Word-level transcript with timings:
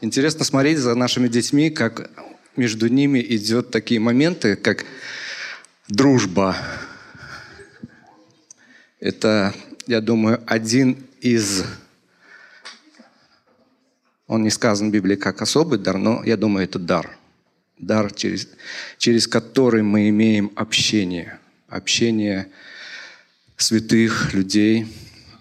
Интересно 0.00 0.44
смотреть 0.44 0.78
за 0.78 0.94
нашими 0.94 1.26
детьми, 1.26 1.70
как 1.70 2.08
между 2.54 2.86
ними 2.86 3.18
идет 3.18 3.72
такие 3.72 3.98
моменты, 3.98 4.54
как 4.54 4.84
дружба. 5.88 6.56
Это, 9.00 9.52
я 9.88 10.00
думаю, 10.00 10.40
один 10.46 11.04
из... 11.20 11.64
Он 14.28 14.44
не 14.44 14.50
сказан 14.50 14.90
в 14.90 14.92
Библии 14.92 15.16
как 15.16 15.42
особый 15.42 15.80
дар, 15.80 15.98
но 15.98 16.22
я 16.22 16.36
думаю, 16.36 16.62
это 16.62 16.78
дар. 16.78 17.18
Дар, 17.76 18.12
через, 18.12 18.48
через 18.98 19.26
который 19.26 19.82
мы 19.82 20.10
имеем 20.10 20.52
общение. 20.54 21.40
Общение 21.66 22.48
святых 23.56 24.32
людей, 24.32 24.86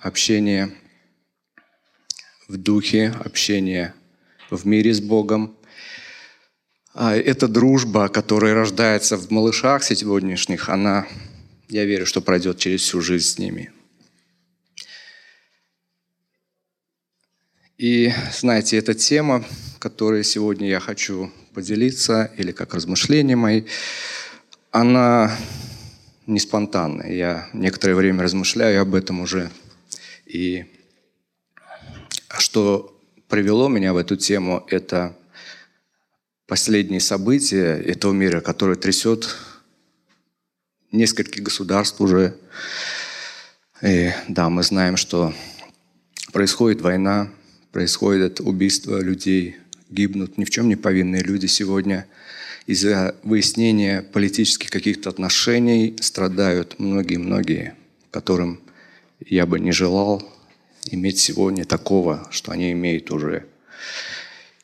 общение 0.02 0.72
в 2.48 2.58
духе, 2.58 3.14
общение 3.24 3.94
в 4.50 4.66
мире 4.66 4.94
с 4.94 5.02
Богом. 5.02 5.56
А 6.94 7.16
эта 7.16 7.48
дружба, 7.48 8.08
которая 8.08 8.54
рождается 8.54 9.18
в 9.18 9.30
малышах 9.30 9.84
сегодняшних, 9.84 10.70
она, 10.70 11.06
я 11.70 11.86
верю, 11.86 12.06
что 12.06 12.22
пройдет 12.22 12.58
через 12.58 12.82
всю 12.82 13.02
жизнь 13.02 13.28
с 13.28 13.38
ними. 13.38 13.72
И 17.78 18.12
знаете, 18.34 18.78
эта 18.78 18.96
тема, 18.96 19.46
которой 19.78 20.24
сегодня 20.24 20.68
я 20.68 20.80
хочу 20.80 21.32
поделиться, 21.54 22.32
или 22.36 22.52
как 22.52 22.74
размышления 22.74 23.36
мои, 23.36 23.66
она 24.72 25.38
не 26.26 26.40
спонтанная. 26.40 27.12
Я 27.12 27.50
некоторое 27.54 27.94
время 27.94 28.24
размышляю 28.24 28.82
об 28.82 28.96
этом 28.96 29.20
уже. 29.20 29.52
И 30.26 30.66
что 32.40 32.97
привело 33.28 33.68
меня 33.68 33.94
в 33.94 33.98
эту 33.98 34.16
тему, 34.16 34.66
это 34.70 35.16
последние 36.48 37.02
события 37.02 37.76
этого 37.76 38.14
мира, 38.14 38.42
которые 38.42 38.78
трясет 38.78 39.36
несколько 40.92 41.42
государств 41.42 42.00
уже. 42.00 42.38
И 43.82 44.12
да, 44.28 44.50
мы 44.50 44.64
знаем, 44.64 44.98
что 44.98 45.34
происходит 46.32 46.82
война, 46.82 47.30
происходит 47.72 48.40
убийство 48.40 49.00
людей, 49.00 49.58
гибнут 49.90 50.38
ни 50.38 50.46
в 50.46 50.50
чем 50.50 50.68
не 50.70 50.76
повинные 50.76 51.22
люди 51.22 51.46
сегодня. 51.46 52.08
Из-за 52.66 53.16
выяснения 53.24 54.02
политических 54.02 54.70
каких-то 54.70 55.10
отношений 55.10 55.96
страдают 56.02 56.80
многие-многие, 56.80 57.76
которым 58.12 58.60
я 59.26 59.46
бы 59.46 59.60
не 59.60 59.72
желал 59.72 60.24
иметь 60.94 61.20
сегодня 61.20 61.66
такого, 61.66 62.28
что 62.32 62.52
они 62.52 62.72
имеют 62.72 63.12
уже. 63.12 63.46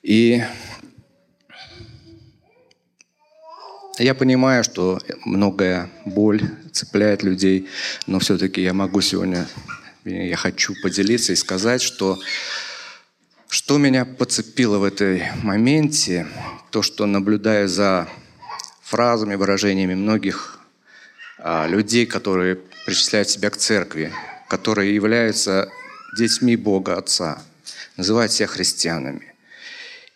И 0.02 0.44
я 4.00 4.16
понимаю, 4.16 4.64
что 4.64 5.00
многая 5.26 5.90
боль 6.06 6.42
цепляет 6.72 7.24
людей, 7.24 7.68
но 8.08 8.20
все-таки 8.20 8.62
я 8.62 8.74
могу 8.74 9.02
сегодня, 9.02 9.48
я 10.04 10.36
хочу 10.36 10.74
поделиться 10.82 11.34
и 11.34 11.36
сказать, 11.36 11.82
что 11.82 12.20
что 13.54 13.78
меня 13.78 14.04
подцепило 14.04 14.80
в 14.80 14.84
этой 14.84 15.28
моменте, 15.44 16.26
то, 16.72 16.82
что 16.82 17.06
наблюдая 17.06 17.68
за 17.68 18.10
фразами, 18.82 19.36
выражениями 19.36 19.94
многих 19.94 20.60
а, 21.38 21.68
людей, 21.68 22.08
которые 22.08 22.56
причисляют 22.88 23.30
себя 23.30 23.52
к 23.52 23.58
церкви, 23.58 24.12
которые 24.50 24.96
являются 24.96 25.70
детьми 26.16 26.56
Бога 26.56 26.98
Отца, 26.98 27.42
называют 27.98 28.32
себя 28.32 28.48
христианами. 28.48 29.34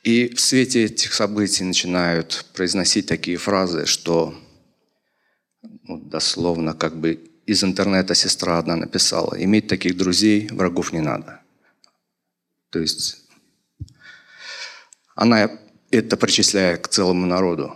И 0.03 0.33
в 0.33 0.39
свете 0.39 0.85
этих 0.85 1.13
событий 1.13 1.63
начинают 1.63 2.45
произносить 2.53 3.07
такие 3.07 3.37
фразы, 3.37 3.85
что 3.85 4.33
ну, 5.83 5.97
дословно 5.97 6.73
как 6.73 6.95
бы 6.95 7.29
из 7.45 7.63
интернета 7.63 8.13
сестра 8.15 8.59
одна 8.59 8.75
написала, 8.75 9.35
иметь 9.41 9.67
таких 9.67 9.97
друзей 9.97 10.47
врагов 10.51 10.93
не 10.93 11.01
надо. 11.01 11.41
То 12.69 12.79
есть 12.79 13.25
она 15.15 15.49
это 15.89 16.17
причисляет 16.17 16.81
к 16.81 16.89
целому 16.89 17.25
народу. 17.25 17.75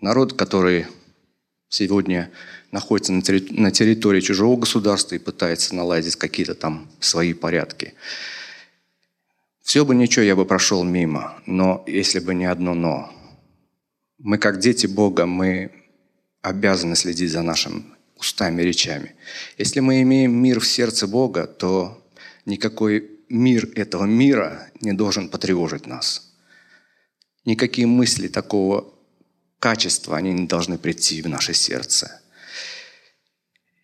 Народ, 0.00 0.32
который 0.32 0.86
сегодня 1.68 2.30
находится 2.70 3.12
на 3.12 3.70
территории 3.70 4.20
чужого 4.20 4.56
государства 4.56 5.14
и 5.14 5.18
пытается 5.18 5.74
наладить 5.74 6.16
какие-то 6.16 6.54
там 6.54 6.90
свои 7.00 7.32
порядки. 7.32 7.94
Все 9.62 9.84
бы 9.84 9.94
ничего, 9.94 10.24
я 10.24 10.36
бы 10.36 10.44
прошел 10.44 10.84
мимо, 10.84 11.42
но 11.46 11.84
если 11.86 12.20
бы 12.20 12.34
не 12.34 12.46
одно 12.46 12.74
«но». 12.74 13.12
Мы, 14.18 14.38
как 14.38 14.58
дети 14.58 14.86
Бога, 14.86 15.26
мы 15.26 15.70
обязаны 16.42 16.96
следить 16.96 17.30
за 17.30 17.42
нашим 17.42 17.94
устами, 18.16 18.62
речами. 18.62 19.14
Если 19.58 19.80
мы 19.80 20.02
имеем 20.02 20.32
мир 20.32 20.60
в 20.60 20.66
сердце 20.66 21.06
Бога, 21.06 21.46
то 21.46 22.02
никакой 22.46 23.10
мир 23.28 23.68
этого 23.76 24.04
мира 24.04 24.70
не 24.80 24.92
должен 24.92 25.28
потревожить 25.28 25.86
нас. 25.86 26.32
Никакие 27.44 27.86
мысли 27.86 28.28
такого 28.28 28.92
качества, 29.58 30.16
они 30.16 30.32
не 30.32 30.46
должны 30.46 30.78
прийти 30.78 31.22
в 31.22 31.28
наше 31.28 31.54
сердце. 31.54 32.20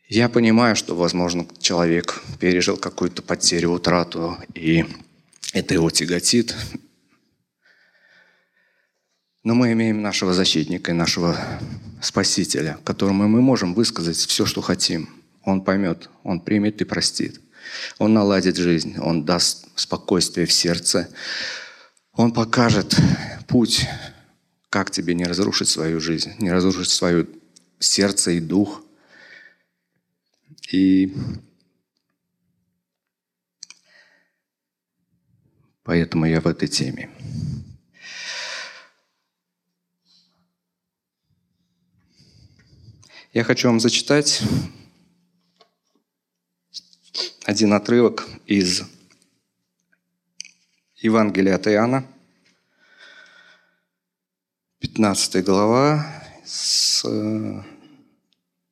Я 0.08 0.28
понимаю, 0.28 0.76
что, 0.76 0.94
возможно, 0.94 1.46
человек 1.60 2.22
пережил 2.38 2.76
какую-то 2.76 3.22
потерю, 3.22 3.72
утрату, 3.72 4.36
и 4.54 4.84
это 5.54 5.72
его 5.74 5.90
тяготит. 5.90 6.54
Но 9.44 9.54
мы 9.54 9.72
имеем 9.72 10.02
нашего 10.02 10.34
защитника 10.34 10.90
и 10.90 10.94
нашего 10.94 11.38
Спасителя, 12.02 12.78
которому 12.84 13.28
мы 13.28 13.40
можем 13.40 13.72
высказать 13.72 14.18
все, 14.18 14.44
что 14.44 14.60
хотим. 14.60 15.08
Он 15.42 15.62
поймет, 15.62 16.10
он 16.22 16.40
примет 16.40 16.82
и 16.82 16.84
простит. 16.84 17.40
Он 17.98 18.12
наладит 18.12 18.56
жизнь, 18.56 18.98
он 18.98 19.24
даст 19.24 19.68
спокойствие 19.74 20.46
в 20.46 20.52
сердце. 20.52 21.08
Он 22.12 22.32
покажет 22.32 22.94
путь, 23.48 23.86
как 24.68 24.90
тебе 24.90 25.14
не 25.14 25.24
разрушить 25.24 25.68
свою 25.68 25.98
жизнь, 25.98 26.32
не 26.40 26.52
разрушить 26.52 26.90
свое 26.90 27.26
сердце 27.78 28.32
и 28.32 28.40
дух. 28.40 28.82
И 30.74 31.14
поэтому 35.84 36.26
я 36.26 36.40
в 36.40 36.48
этой 36.48 36.66
теме. 36.66 37.10
Я 43.32 43.44
хочу 43.44 43.68
вам 43.68 43.78
зачитать 43.78 44.42
один 47.44 47.72
отрывок 47.72 48.28
из 48.46 48.82
Евангелия 50.96 51.54
от 51.54 51.68
Иоанна, 51.68 52.04
15 54.80 55.44
глава, 55.44 56.04
с, 56.44 57.04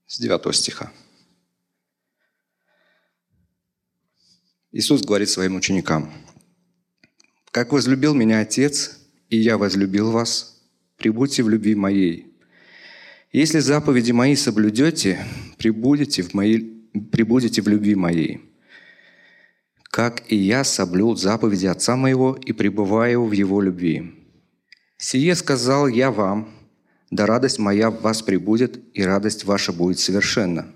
с 0.07 0.19
9 0.19 0.57
стиха. 0.57 0.93
Иисус 4.75 5.03
говорит 5.03 5.29
своим 5.29 5.57
ученикам, 5.57 6.11
«Как 7.51 7.73
возлюбил 7.73 8.15
меня 8.15 8.41
Отец, 8.41 8.99
и 9.29 9.37
я 9.37 9.59
возлюбил 9.59 10.11
вас, 10.11 10.63
прибудьте 10.97 11.43
в 11.43 11.51
любви 11.51 11.75
моей. 11.75 12.35
Если 13.33 13.59
заповеди 13.59 14.13
мои 14.13 14.35
соблюдете, 14.35 15.27
прибудете 15.59 16.23
в, 16.23 16.33
моей, 16.33 16.89
прибудете 17.13 17.61
в 17.61 17.69
любви 17.69 17.95
моей, 17.95 18.41
как 19.85 20.23
и 20.33 20.37
я 20.37 20.65
соблюл 20.65 21.17
заповеди 21.17 21.67
Отца 21.67 21.97
моего 21.97 22.39
и 22.43 22.53
пребываю 22.53 23.27
в 23.27 23.33
Его 23.33 23.61
любви. 23.61 24.15
Сие 24.97 25.35
сказал 25.35 25.87
я 25.87 26.11
вам, 26.11 26.49
да 27.11 27.27
радость 27.27 27.59
моя 27.59 27.91
в 27.91 28.01
вас 28.01 28.23
прибудет, 28.23 28.81
и 28.95 29.03
радость 29.03 29.45
ваша 29.45 29.75
будет 29.75 29.99
совершенна. 29.99 30.75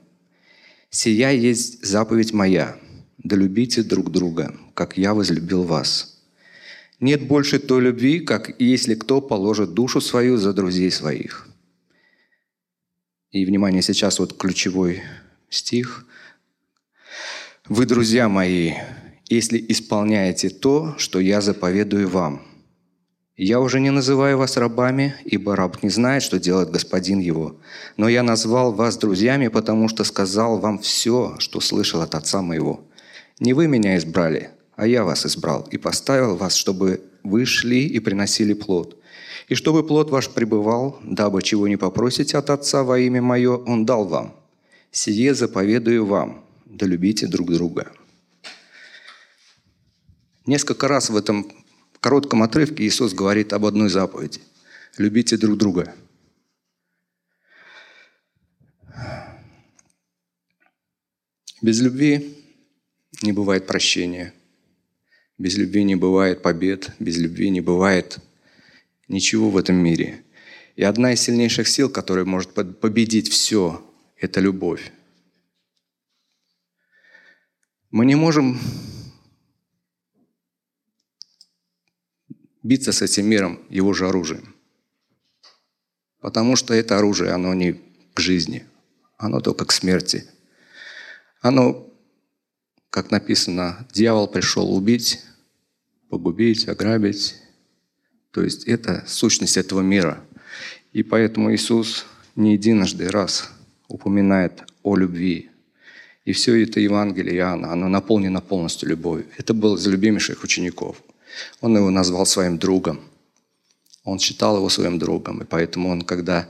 Сия 0.91 1.31
есть 1.31 1.83
заповедь 1.83 2.35
моя– 2.35 2.77
да 3.19 3.37
любите 3.37 3.83
друг 3.83 4.11
друга, 4.11 4.55
как 4.75 4.99
я 4.99 5.15
возлюбил 5.15 5.65
вас. 5.65 6.23
Нет 7.01 7.27
больше 7.27 7.59
той 7.59 7.83
любви, 7.83 8.21
как 8.21 8.61
если 8.61 8.95
кто 8.95 9.21
положит 9.21 9.75
душу 9.75 10.01
свою 10.01 10.37
за 10.39 10.53
друзей 10.53 10.91
своих. 10.91 11.49
И, 13.31 13.45
внимание, 13.45 13.83
сейчас 13.83 14.19
вот 14.19 14.37
ключевой 14.37 15.03
стих. 15.51 16.07
«Вы, 17.69 17.85
друзья 17.85 18.29
мои, 18.29 18.75
если 19.29 19.65
исполняете 19.69 20.49
то, 20.49 20.95
что 20.99 21.21
я 21.21 21.41
заповедую 21.41 22.09
вам. 22.09 22.43
Я 23.37 23.61
уже 23.61 23.81
не 23.81 23.91
называю 23.91 24.39
вас 24.39 24.57
рабами, 24.57 25.15
ибо 25.25 25.57
раб 25.57 25.83
не 25.83 25.91
знает, 25.91 26.23
что 26.23 26.39
делает 26.39 26.71
господин 26.71 27.19
его. 27.19 27.61
Но 27.99 28.09
я 28.09 28.23
назвал 28.23 28.73
вас 28.73 28.97
друзьями, 28.97 29.49
потому 29.49 29.89
что 29.89 30.05
сказал 30.05 30.59
вам 30.59 30.79
все, 30.79 31.35
что 31.39 31.61
слышал 31.61 32.01
от 32.01 32.15
отца 32.15 32.41
моего. 32.41 32.81
Не 33.39 33.53
вы 33.53 33.67
меня 33.67 33.97
избрали, 33.99 34.51
а 34.77 34.87
я 34.87 35.05
вас 35.05 35.27
избрал 35.27 35.69
и 35.71 35.77
поставил 35.77 36.37
вас, 36.37 36.55
чтобы 36.55 37.03
вы 37.23 37.45
шли 37.45 37.87
и 37.87 38.01
приносили 38.01 38.55
плод. 38.55 38.99
И 39.49 39.55
чтобы 39.55 39.87
плод 39.87 40.11
ваш 40.11 40.31
пребывал, 40.31 40.99
дабы 41.03 41.43
чего 41.43 41.69
не 41.69 41.77
попросите 41.77 42.39
от 42.39 42.51
Отца 42.51 42.83
во 42.83 42.99
имя 42.99 43.21
Мое, 43.21 43.57
Он 43.57 43.85
дал 43.85 44.07
вам. 44.07 44.35
Сие 44.91 45.35
заповедую 45.35 46.07
вам, 46.07 46.45
да 46.65 46.87
любите 46.87 47.27
друг 47.27 47.53
друга». 47.53 47.93
Несколько 50.47 50.87
раз 50.87 51.11
в 51.11 51.17
этом 51.17 51.51
коротком 52.01 52.43
отрывке 52.43 52.85
Иисус 52.85 53.13
говорит 53.13 53.53
об 53.53 53.67
одной 53.67 53.91
заповеди. 53.91 54.41
Любите 54.97 55.37
друг 55.37 55.59
друга. 55.59 55.95
Без 61.61 61.81
любви 61.81 62.36
не 63.23 63.33
бывает 63.33 63.67
прощения. 63.67 64.33
Без 65.39 65.57
любви 65.57 65.85
не 65.85 65.97
бывает 65.97 66.43
побед. 66.43 66.91
Без 66.99 67.17
любви 67.19 67.51
не 67.51 67.61
бывает 67.61 68.19
ничего 69.09 69.51
в 69.51 69.57
этом 69.57 69.77
мире. 69.77 70.23
И 70.77 70.83
одна 70.83 71.13
из 71.13 71.21
сильнейших 71.21 71.69
сил, 71.69 71.89
которая 71.89 72.25
может 72.25 72.53
победить 72.53 73.31
все, 73.31 73.83
это 74.17 74.41
любовь. 74.41 74.93
Мы 77.91 78.05
не 78.05 78.15
можем 78.15 78.59
биться 82.63 82.93
с 82.93 83.01
этим 83.01 83.27
миром 83.27 83.65
его 83.71 83.93
же 83.95 84.09
оружием. 84.09 84.55
Потому 86.21 86.57
что 86.57 86.75
это 86.75 86.99
оружие, 86.99 87.31
оно 87.31 87.55
не 87.55 87.81
к 88.15 88.21
жизни, 88.21 88.67
оно 89.17 89.41
только 89.41 89.65
к 89.65 89.73
смерти. 89.73 90.25
Оно, 91.41 91.86
как 92.97 93.11
написано, 93.11 93.87
дьявол 93.93 94.27
пришел 94.27 94.75
убить, 94.75 95.21
погубить, 96.09 96.67
ограбить. 96.67 97.37
То 98.31 98.43
есть 98.43 98.65
это 98.65 99.05
сущность 99.07 99.59
этого 99.59 99.83
мира. 99.83 100.25
И 100.95 101.03
поэтому 101.03 101.55
Иисус 101.55 102.07
не 102.37 102.55
единожды 102.55 103.11
раз 103.11 103.51
упоминает 103.89 104.63
о 104.83 104.97
любви. 104.97 105.51
И 106.25 106.33
все 106.33 106.63
это 106.63 106.81
Евангелие 106.81 107.37
Иоанна, 107.37 107.71
оно 107.71 107.89
наполнено 107.89 108.41
полностью 108.41 108.89
любовью. 108.89 109.27
Это 109.37 109.53
был 109.53 109.77
из 109.77 109.87
любимейших 109.87 110.43
учеников– 110.43 111.03
он 111.61 111.77
его 111.77 111.91
назвал 111.91 112.27
своим 112.27 112.59
другом. 112.59 113.01
Он 114.05 114.19
считал 114.19 114.57
его 114.57 114.69
своим 114.69 114.99
другом. 114.99 115.43
И 115.43 115.45
поэтому 115.45 115.91
он, 115.91 116.03
когда 116.03 116.49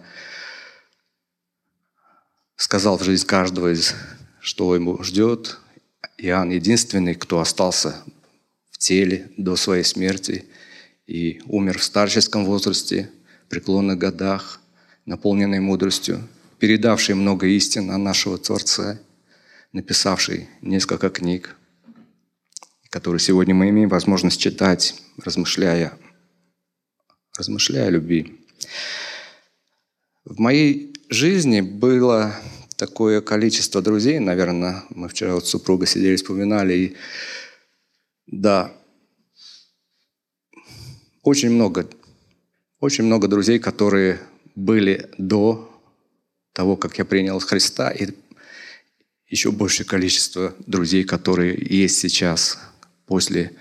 сказал 2.57 2.99
в 2.99 3.05
жизнь 3.05 3.27
каждого 3.27 3.73
из, 3.73 3.95
что 4.41 4.75
ему 4.75 5.03
ждет, 5.03 5.59
Иоанн 6.19 6.51
единственный, 6.51 7.15
кто 7.15 7.41
остался 7.41 8.03
в 8.71 8.79
теле 8.79 9.31
до 9.37 9.57
своей 9.57 9.85
смерти 9.85 10.47
и 11.07 11.41
умер 11.47 11.79
в 11.79 11.85
старческом 11.85 12.45
возрасте, 12.45 13.11
преклонных 13.49 13.99
годах, 13.99 14.61
наполненный 15.05 15.61
мудростью, 15.61 16.27
передавший 16.59 17.15
много 17.15 17.47
истин 17.47 17.91
о 17.91 17.99
нашего 17.99 18.39
Творца, 18.39 18.99
написавший 19.73 20.49
несколько 20.63 21.11
книг, 21.11 21.57
который 22.89 23.21
сегодня 23.21 23.55
мы 23.55 23.69
имеем 23.69 23.91
возможность 23.91 24.41
читать, 24.41 24.95
размышляя, 25.23 25.93
размышляя 27.37 27.89
о 27.89 27.91
любви. 27.91 28.41
В 30.25 30.41
моей 30.41 30.95
жизни 31.11 31.61
было 31.61 32.35
такое 32.77 33.21
количество 33.21 33.83
друзей, 33.83 34.19
наверное, 34.19 34.85
мы 34.91 35.09
вчера 35.09 35.35
вот 35.35 35.47
с 35.47 35.51
супругой 35.51 35.87
сидели, 35.87 36.17
вспоминали, 36.17 36.75
и 36.75 36.97
да, 38.27 38.73
очень 41.23 41.51
много, 41.51 41.89
очень 42.81 43.05
много 43.05 43.29
друзей, 43.29 43.59
которые 43.59 44.21
были 44.55 45.11
до 45.19 45.71
того, 46.53 46.77
как 46.77 46.99
я 46.99 47.05
принял 47.05 47.39
Христа, 47.41 47.91
и 47.91 48.13
еще 49.29 49.51
большее 49.51 49.87
количество 49.87 50.55
друзей, 50.67 51.05
которые 51.05 51.57
есть 51.59 51.99
сейчас– 51.99 52.59
после 53.07 53.53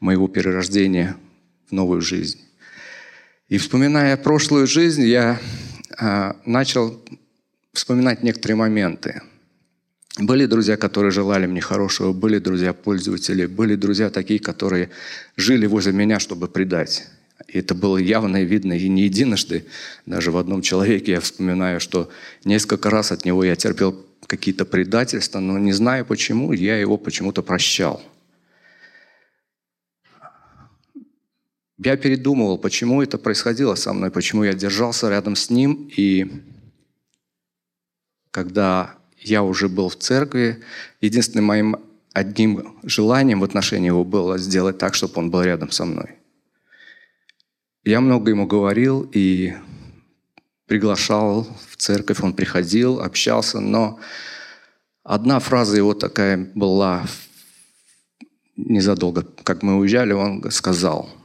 моего 0.00 0.26
перерождения 0.28 1.16
в 1.68 1.72
новую 1.72 2.00
жизнь. 2.00 2.40
И 3.48 3.58
вспоминая 3.58 4.16
прошлую 4.16 4.66
жизнь, 4.66 5.02
я 5.02 5.38
а, 5.98 6.36
начал 6.46 7.02
вспоминать 7.72 8.22
некоторые 8.22 8.56
моменты. 8.56 9.22
Были 10.18 10.46
друзья, 10.46 10.76
которые 10.76 11.12
желали 11.12 11.46
мне 11.46 11.60
хорошего, 11.60 12.12
были 12.12 12.38
друзья-пользователи, 12.38 13.46
были 13.46 13.76
друзья 13.76 14.10
такие, 14.10 14.40
которые 14.40 14.90
жили 15.36 15.66
возле 15.66 15.92
меня, 15.92 16.18
чтобы 16.18 16.48
предать. 16.48 17.06
И 17.48 17.58
это 17.58 17.74
было 17.74 17.96
явно 17.96 18.42
и 18.42 18.44
видно, 18.44 18.74
и 18.74 18.88
не 18.88 19.04
единожды, 19.04 19.66
даже 20.06 20.30
в 20.30 20.36
одном 20.36 20.62
человеке 20.62 21.12
я 21.12 21.20
вспоминаю, 21.20 21.80
что 21.80 22.10
несколько 22.44 22.90
раз 22.90 23.12
от 23.12 23.24
него 23.24 23.44
я 23.44 23.56
терпел 23.56 24.04
какие-то 24.26 24.64
предательства, 24.64 25.38
но 25.40 25.58
не 25.58 25.72
знаю 25.72 26.04
почему, 26.04 26.52
я 26.52 26.76
его 26.78 26.96
почему-то 26.96 27.42
прощал– 27.42 28.02
Я 31.82 31.96
передумывал, 31.96 32.58
почему 32.58 33.02
это 33.02 33.16
происходило 33.16 33.74
со 33.74 33.94
мной, 33.94 34.10
почему 34.10 34.44
я 34.44 34.52
держался 34.52 35.08
рядом 35.08 35.34
с 35.34 35.48
ним. 35.48 35.90
И 35.96 36.42
когда 38.30 38.94
я 39.18 39.42
уже 39.42 39.68
был 39.68 39.88
в 39.88 39.96
церкви, 39.96 40.62
единственным 41.00 41.46
моим 41.46 41.76
одним 42.12 42.78
желанием 42.82 43.40
в 43.40 43.44
отношении 43.44 43.86
его 43.86 44.04
было 44.04 44.38
сделать 44.38 44.78
так, 44.78 44.94
чтобы 44.94 45.14
он 45.16 45.30
был 45.30 45.42
рядом 45.42 45.70
со 45.70 45.84
мной. 45.84 46.16
Я 47.84 48.00
много 48.00 48.30
ему 48.30 48.46
говорил 48.46 49.08
и 49.12 49.54
приглашал 50.66 51.46
в 51.68 51.76
церковь, 51.76 52.20
он 52.20 52.34
приходил, 52.34 53.00
общался, 53.00 53.60
но 53.60 53.98
одна 55.02 55.38
фраза 55.38 55.76
его 55.76 55.94
такая 55.94 56.36
была 56.54 57.06
незадолго, 58.56 59.26
как 59.42 59.62
мы 59.62 59.78
уезжали, 59.78 60.12
он 60.12 60.50
сказал– 60.50 61.10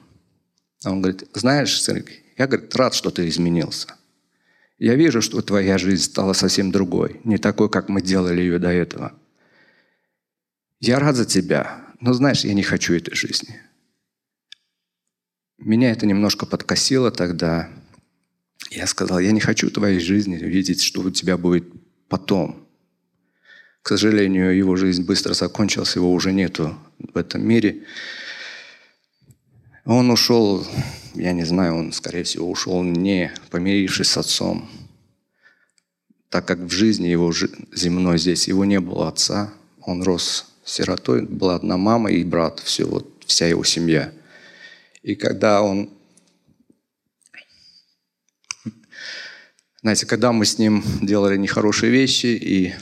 он 0.90 1.02
говорит, 1.02 1.28
знаешь, 1.34 1.81
сынок, 1.81 2.10
я 2.38 2.48
говорит, 2.48 2.75
рад, 2.75 2.94
что 2.94 3.10
ты 3.10 3.28
изменился. 3.28 3.96
Я 4.77 4.95
вижу, 4.95 5.22
что 5.22 5.42
твоя 5.42 5.77
жизнь 5.77 6.04
стала 6.04 6.33
совсем 6.33 6.72
другой, 6.72 7.22
не 7.24 7.38
такой, 7.38 7.69
как 7.69 7.88
мы 7.88 8.01
делали 8.01 8.42
ее 8.42 8.60
до 8.60 8.69
этого. 8.69 9.13
Я 10.80 11.00
рад 11.00 11.16
за 11.16 11.25
тебя, 11.25 11.86
но 12.01 12.13
знаешь, 12.13 12.44
я 12.44 12.54
не 12.54 12.63
хочу 12.63 12.94
этой 12.94 13.16
жизни. 13.16 13.62
Меня 15.57 15.92
это 15.92 16.06
немножко 16.06 16.45
подкосило 16.45 17.11
тогда. 17.11 17.69
Я 18.69 18.85
сказал, 18.88 19.19
я 19.19 19.31
не 19.31 19.40
хочу 19.40 19.69
твоей 19.69 20.00
жизни 20.00 20.35
видеть, 20.35 20.81
что 20.81 21.02
у 21.02 21.09
тебя 21.09 21.38
будет 21.38 21.66
потом. 22.09 22.68
К 23.81 23.90
сожалению, 23.90 24.56
его 24.56 24.76
жизнь 24.76 25.06
быстро 25.06 25.33
закончилась, 25.33 25.95
его 25.95 26.11
уже 26.11 26.33
нету 26.33 26.78
в 27.00 27.18
этом 27.18 27.47
мире. 27.47 27.83
Он 29.85 30.09
ушел, 30.09 30.65
я 31.13 31.31
не 31.31 31.44
знаю, 31.44 31.75
он, 31.75 31.92
скорее 31.94 32.23
всего, 32.23 32.49
ушел 32.49 32.81
не 32.81 33.31
помирившись 33.51 34.09
с 34.09 34.18
отцом, 34.18 34.68
так 36.30 36.47
как 36.47 36.57
в 36.57 36.71
жизни 36.71 37.07
его 37.07 37.31
земной 37.31 38.18
здесь 38.18 38.47
его 38.47 38.65
не 38.65 38.80
было 38.80 39.09
отца, 39.09 39.54
он 39.81 40.01
рос 40.01 40.51
сиротой, 40.65 41.21
была 41.27 41.56
одна 41.56 41.77
мама 41.77 42.11
и 42.11 42.23
брат, 42.23 42.59
все, 42.61 42.85
вот, 42.85 43.23
вся 43.27 43.45
его 43.47 43.63
семья. 43.63 44.11
И 45.04 45.13
когда 45.13 45.61
он... 45.61 45.92
Знаете, 49.83 50.07
когда 50.07 50.31
мы 50.31 50.47
с 50.47 50.57
ним 50.57 50.83
делали 51.04 51.37
нехорошие 51.37 51.92
вещи, 51.92 52.25
и 52.25 52.73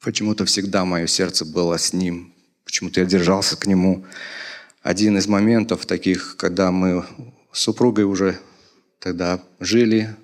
почему-то 0.00 0.44
всегда 0.46 0.84
мое 0.84 1.06
сердце 1.06 1.44
было 1.44 1.78
с 1.78 1.92
ним, 1.92 2.34
почему-то 2.64 2.98
я 2.98 3.06
держался 3.06 3.56
к 3.56 3.68
нему, 3.68 4.04
один 4.86 5.18
из 5.18 5.26
моментов 5.26 5.84
таких, 5.84 6.36
когда 6.36 6.70
мы 6.70 7.04
с 7.50 7.58
супругой 7.58 8.04
уже 8.04 8.38
тогда 9.00 9.42
жили, 9.58 10.14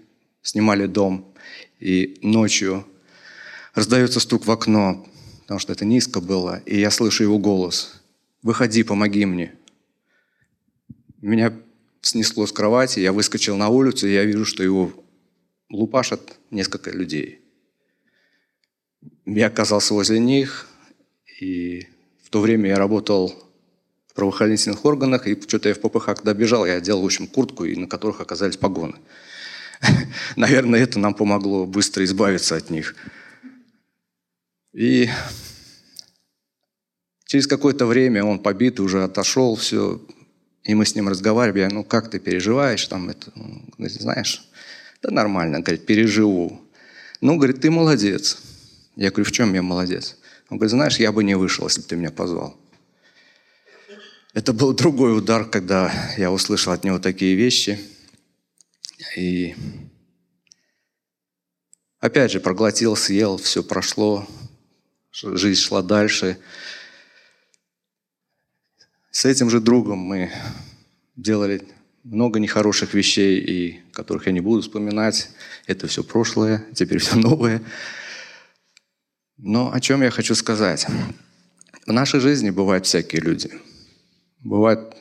снимали 0.40 0.86
дом, 0.86 1.34
и 1.80 2.16
ночью 2.22 2.86
раздается 3.74 4.20
стук 4.20 4.46
в 4.46 4.50
окно, 4.52 5.04
потому 5.40 5.58
что 5.58 5.72
это 5.72 5.84
низко 5.84 6.20
было, 6.20 6.62
и 6.64 6.78
я 6.78 6.92
слышу 6.92 7.24
его 7.24 7.38
голос. 7.38 8.00
«Выходи, 8.42 8.84
помоги 8.84 9.26
мне». 9.26 9.52
Меня 11.20 11.52
снесло 12.00 12.46
с 12.46 12.52
кровати, 12.52 13.00
я 13.00 13.12
выскочил 13.12 13.56
на 13.56 13.68
улицу, 13.68 14.06
и 14.06 14.12
я 14.12 14.24
вижу, 14.24 14.44
что 14.44 14.62
его 14.62 14.92
лупашат 15.70 16.38
несколько 16.52 16.92
людей. 16.92 17.40
Я 19.26 19.48
оказался 19.48 19.92
возле 19.92 20.20
них, 20.20 20.68
и 21.40 21.88
в 22.22 22.30
то 22.30 22.40
время 22.40 22.68
я 22.68 22.76
работал 22.76 23.51
в 24.12 24.14
правоохранительных 24.14 24.84
органах, 24.84 25.26
и 25.26 25.40
что-то 25.40 25.68
я 25.68 25.74
в 25.74 25.80
ППХ, 25.80 26.06
когда 26.06 26.34
бежал, 26.34 26.66
я 26.66 26.74
одел, 26.74 27.00
в 27.02 27.04
общем, 27.04 27.26
куртку, 27.26 27.64
и 27.64 27.74
на 27.74 27.88
которых 27.88 28.20
оказались 28.20 28.56
погоны. 28.56 28.96
Наверное, 30.36 30.80
это 30.80 30.98
нам 30.98 31.14
помогло 31.14 31.66
быстро 31.66 32.04
избавиться 32.04 32.56
от 32.56 32.70
них. 32.70 32.94
И 34.74 35.08
Через 37.32 37.46
какое-то 37.46 37.86
время 37.86 38.22
он 38.24 38.40
побитый 38.40 38.84
уже 38.84 39.04
отошел, 39.04 39.56
все, 39.56 40.02
и 40.64 40.74
мы 40.74 40.84
с 40.84 40.94
ним 40.94 41.08
разговаривали, 41.08 41.66
ну 41.72 41.82
как 41.82 42.10
ты 42.10 42.18
переживаешь, 42.18 42.86
там 42.86 43.08
это, 43.08 43.32
знаешь, 43.78 44.46
да 45.00 45.10
нормально, 45.10 45.60
говорит, 45.60 45.86
переживу. 45.86 46.60
Ну, 47.22 47.36
говорит, 47.36 47.62
ты 47.62 47.70
молодец. 47.70 48.36
Я 48.96 49.10
говорю, 49.10 49.24
в 49.24 49.32
чем 49.32 49.54
я 49.54 49.62
молодец? 49.62 50.18
Он 50.50 50.58
говорит, 50.58 50.72
знаешь, 50.72 50.98
я 50.98 51.10
бы 51.10 51.24
не 51.24 51.34
вышел, 51.34 51.66
если 51.66 51.80
бы 51.80 51.86
ты 51.86 51.96
меня 51.96 52.10
позвал. 52.10 52.54
Это 54.32 54.54
был 54.54 54.72
другой 54.72 55.16
удар, 55.16 55.44
когда 55.44 55.92
я 56.16 56.32
услышал 56.32 56.72
от 56.72 56.84
него 56.84 56.98
такие 56.98 57.34
вещи. 57.34 57.78
И 59.14 59.54
опять 62.00 62.32
же 62.32 62.40
проглотил, 62.40 62.96
съел, 62.96 63.36
все 63.36 63.62
прошло, 63.62 64.26
жизнь 65.12 65.60
шла 65.60 65.82
дальше. 65.82 66.38
С 69.10 69.26
этим 69.26 69.50
же 69.50 69.60
другом 69.60 69.98
мы 69.98 70.32
делали 71.14 71.68
много 72.02 72.40
нехороших 72.40 72.94
вещей, 72.94 73.38
и 73.38 73.80
которых 73.92 74.26
я 74.26 74.32
не 74.32 74.40
буду 74.40 74.62
вспоминать. 74.62 75.28
Это 75.66 75.88
все 75.88 76.02
прошлое, 76.02 76.64
теперь 76.74 77.00
все 77.00 77.16
новое. 77.16 77.62
Но 79.36 79.70
о 79.74 79.78
чем 79.78 80.02
я 80.02 80.10
хочу 80.10 80.34
сказать? 80.34 80.86
В 81.86 81.92
нашей 81.92 82.20
жизни 82.20 82.48
бывают 82.48 82.86
всякие 82.86 83.20
люди. 83.20 83.50
Бывают 84.42 84.96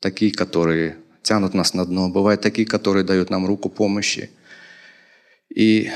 такие, 0.00 0.32
которые 0.32 0.96
тянут 1.22 1.54
нас 1.54 1.74
на 1.74 1.84
дно. 1.84 2.08
Бывают 2.08 2.40
такие, 2.40 2.66
которые 2.66 3.04
дают 3.04 3.30
нам 3.30 3.46
руку 3.46 3.68
помощи. 3.68 4.30
И 5.48 5.90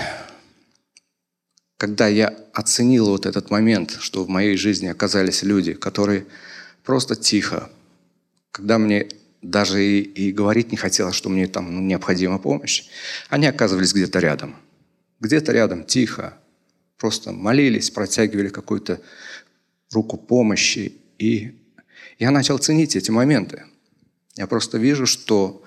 когда 1.76 2.08
я 2.08 2.28
оценил 2.52 3.06
вот 3.06 3.26
этот 3.26 3.50
момент, 3.50 3.96
что 4.00 4.24
в 4.24 4.28
моей 4.28 4.56
жизни 4.56 4.88
оказались 4.88 5.42
люди, 5.42 5.74
которые 5.74 6.26
просто 6.82 7.14
тихо, 7.14 7.70
когда 8.50 8.78
мне 8.78 9.08
даже 9.42 9.82
и, 9.82 10.00
и 10.00 10.32
говорить 10.32 10.72
не 10.72 10.76
хотелось, 10.76 11.14
что 11.14 11.30
мне 11.30 11.46
там 11.46 11.72
ну, 11.74 11.80
необходима 11.80 12.38
помощь, 12.38 12.84
они 13.28 13.46
оказывались 13.46 13.94
где-то 13.94 14.18
рядом. 14.18 14.56
Где-то 15.20 15.52
рядом, 15.52 15.84
тихо, 15.84 16.36
просто 16.98 17.32
молились, 17.32 17.90
протягивали 17.90 18.48
какую-то 18.48 19.00
руку 19.92 20.16
помощи. 20.16 20.92
И 21.18 21.59
я 22.18 22.30
начал 22.30 22.58
ценить 22.58 22.96
эти 22.96 23.10
моменты. 23.10 23.64
Я 24.36 24.46
просто 24.46 24.78
вижу, 24.78 25.06
что 25.06 25.62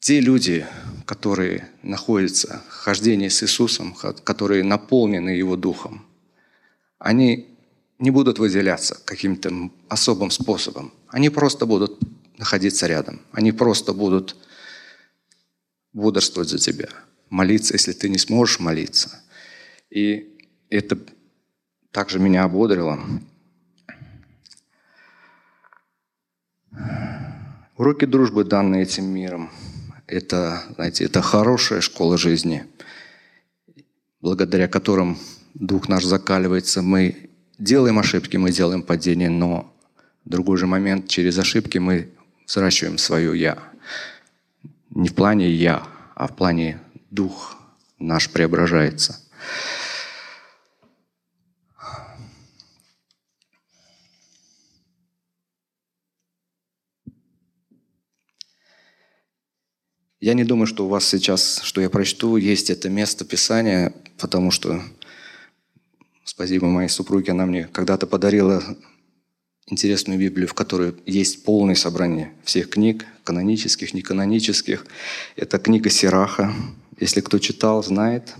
те 0.00 0.20
люди, 0.20 0.66
которые 1.06 1.68
находятся 1.82 2.62
в 2.68 2.72
хождении 2.72 3.28
с 3.28 3.42
Иисусом, 3.42 3.94
которые 3.94 4.62
наполнены 4.62 5.30
Его 5.30 5.56
Духом, 5.56 6.04
они 6.98 7.48
не 7.98 8.10
будут 8.10 8.38
выделяться 8.38 9.00
каким-то 9.04 9.70
особым 9.88 10.30
способом. 10.30 10.92
Они 11.08 11.30
просто 11.30 11.64
будут 11.66 11.98
находиться 12.36 12.86
рядом. 12.86 13.20
Они 13.32 13.52
просто 13.52 13.92
будут 13.92 14.36
бодрствовать 15.92 16.48
за 16.48 16.58
тебя, 16.58 16.88
молиться, 17.30 17.74
если 17.74 17.92
ты 17.92 18.08
не 18.08 18.18
сможешь 18.18 18.58
молиться. 18.60 19.22
И 19.90 20.36
это 20.68 20.98
также 21.92 22.18
меня 22.18 22.44
ободрило. 22.44 22.98
Уроки 27.76 28.04
дружбы, 28.04 28.44
данные 28.44 28.82
этим 28.82 29.06
миром, 29.06 29.50
это, 30.06 30.62
знаете, 30.74 31.04
это 31.04 31.22
хорошая 31.22 31.80
школа 31.80 32.16
жизни, 32.18 32.64
благодаря 34.20 34.68
которым 34.68 35.18
дух 35.54 35.88
наш 35.88 36.04
закаливается. 36.04 36.82
Мы 36.82 37.30
делаем 37.58 37.98
ошибки, 37.98 38.36
мы 38.36 38.52
делаем 38.52 38.82
падения, 38.82 39.30
но 39.30 39.74
в 40.24 40.28
другой 40.28 40.56
же 40.56 40.66
момент 40.66 41.08
через 41.08 41.38
ошибки 41.38 41.78
мы 41.78 42.10
взращиваем 42.46 42.98
свое 42.98 43.38
«я». 43.38 43.58
Не 44.90 45.08
в 45.08 45.14
плане 45.14 45.50
«я», 45.50 45.86
а 46.14 46.28
в 46.28 46.36
плане 46.36 46.80
дух 47.10 47.56
наш 47.98 48.30
преображается. 48.30 49.20
Я 60.24 60.32
не 60.32 60.42
думаю, 60.42 60.66
что 60.66 60.86
у 60.86 60.88
вас 60.88 61.06
сейчас, 61.06 61.60
что 61.64 61.82
я 61.82 61.90
прочту, 61.90 62.38
есть 62.38 62.70
это 62.70 62.88
место 62.88 63.26
Писания, 63.26 63.92
потому 64.16 64.50
что 64.50 64.80
спасибо 66.24 66.66
моей 66.66 66.88
супруге, 66.88 67.32
она 67.32 67.44
мне 67.44 67.64
когда-то 67.64 68.06
подарила 68.06 68.64
интересную 69.66 70.18
Библию, 70.18 70.48
в 70.48 70.54
которой 70.54 70.94
есть 71.04 71.44
полное 71.44 71.74
собрание 71.74 72.32
всех 72.42 72.70
книг, 72.70 73.04
канонических, 73.22 73.92
неканонических. 73.92 74.86
Это 75.36 75.58
книга 75.58 75.90
Сираха. 75.90 76.54
Если 76.98 77.20
кто 77.20 77.38
читал, 77.38 77.84
знает. 77.84 78.34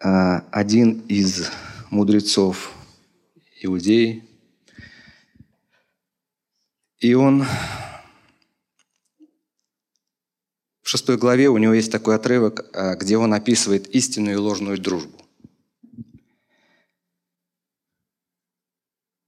А, 0.00 0.46
один 0.50 1.02
из 1.08 1.50
мудрецов 1.90 2.72
иудей. 3.60 4.24
И 7.00 7.12
он 7.12 7.44
В 10.81 10.81
шестой 10.92 11.16
главе 11.16 11.48
у 11.48 11.56
него 11.56 11.72
есть 11.72 11.90
такой 11.90 12.16
отрывок, 12.16 12.66
а, 12.74 12.96
где 12.96 13.16
он 13.16 13.32
описывает 13.32 13.88
истинную 13.94 14.34
и 14.34 14.38
ложную 14.38 14.78
дружбу. 14.78 15.16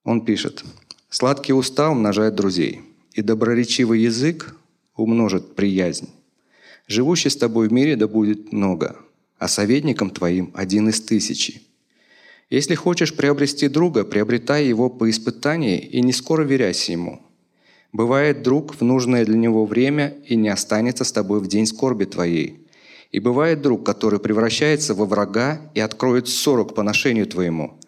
Он 0.04 0.26
пишет, 0.26 0.62
«Сладкие 1.08 1.56
уста 1.56 1.88
умножают 1.88 2.34
друзей, 2.34 2.82
и 3.12 3.22
доброречивый 3.22 4.02
язык 4.02 4.54
умножит 4.94 5.54
приязнь. 5.56 6.10
Живущий 6.86 7.30
с 7.30 7.36
тобой 7.36 7.68
в 7.68 7.72
мире 7.72 7.96
да 7.96 8.08
будет 8.08 8.52
много, 8.52 8.96
а 9.38 9.48
советником 9.48 10.10
твоим 10.10 10.50
один 10.52 10.90
из 10.90 11.00
тысячи. 11.00 11.62
Если 12.50 12.74
хочешь 12.74 13.16
приобрести 13.16 13.68
друга, 13.68 14.04
приобретай 14.04 14.66
его 14.66 14.90
по 14.90 15.08
испытании 15.08 15.78
и 15.78 16.02
не 16.02 16.12
скоро 16.12 16.42
веряйся 16.42 16.92
ему, 16.92 17.23
Бывает 17.94 18.42
друг 18.42 18.74
в 18.74 18.82
нужное 18.82 19.24
для 19.24 19.36
него 19.36 19.64
время 19.66 20.16
и 20.26 20.34
не 20.34 20.48
останется 20.48 21.04
с 21.04 21.12
тобой 21.12 21.38
в 21.38 21.46
день 21.46 21.64
скорби 21.64 22.06
твоей. 22.06 22.66
И 23.12 23.20
бывает 23.20 23.62
друг, 23.62 23.86
который 23.86 24.18
превращается 24.18 24.94
во 24.94 25.06
врага 25.06 25.60
и 25.74 25.80
откроет 25.80 26.26
ссору 26.26 26.66
к 26.66 26.74
поношению 26.74 27.28
твоему. 27.28 27.78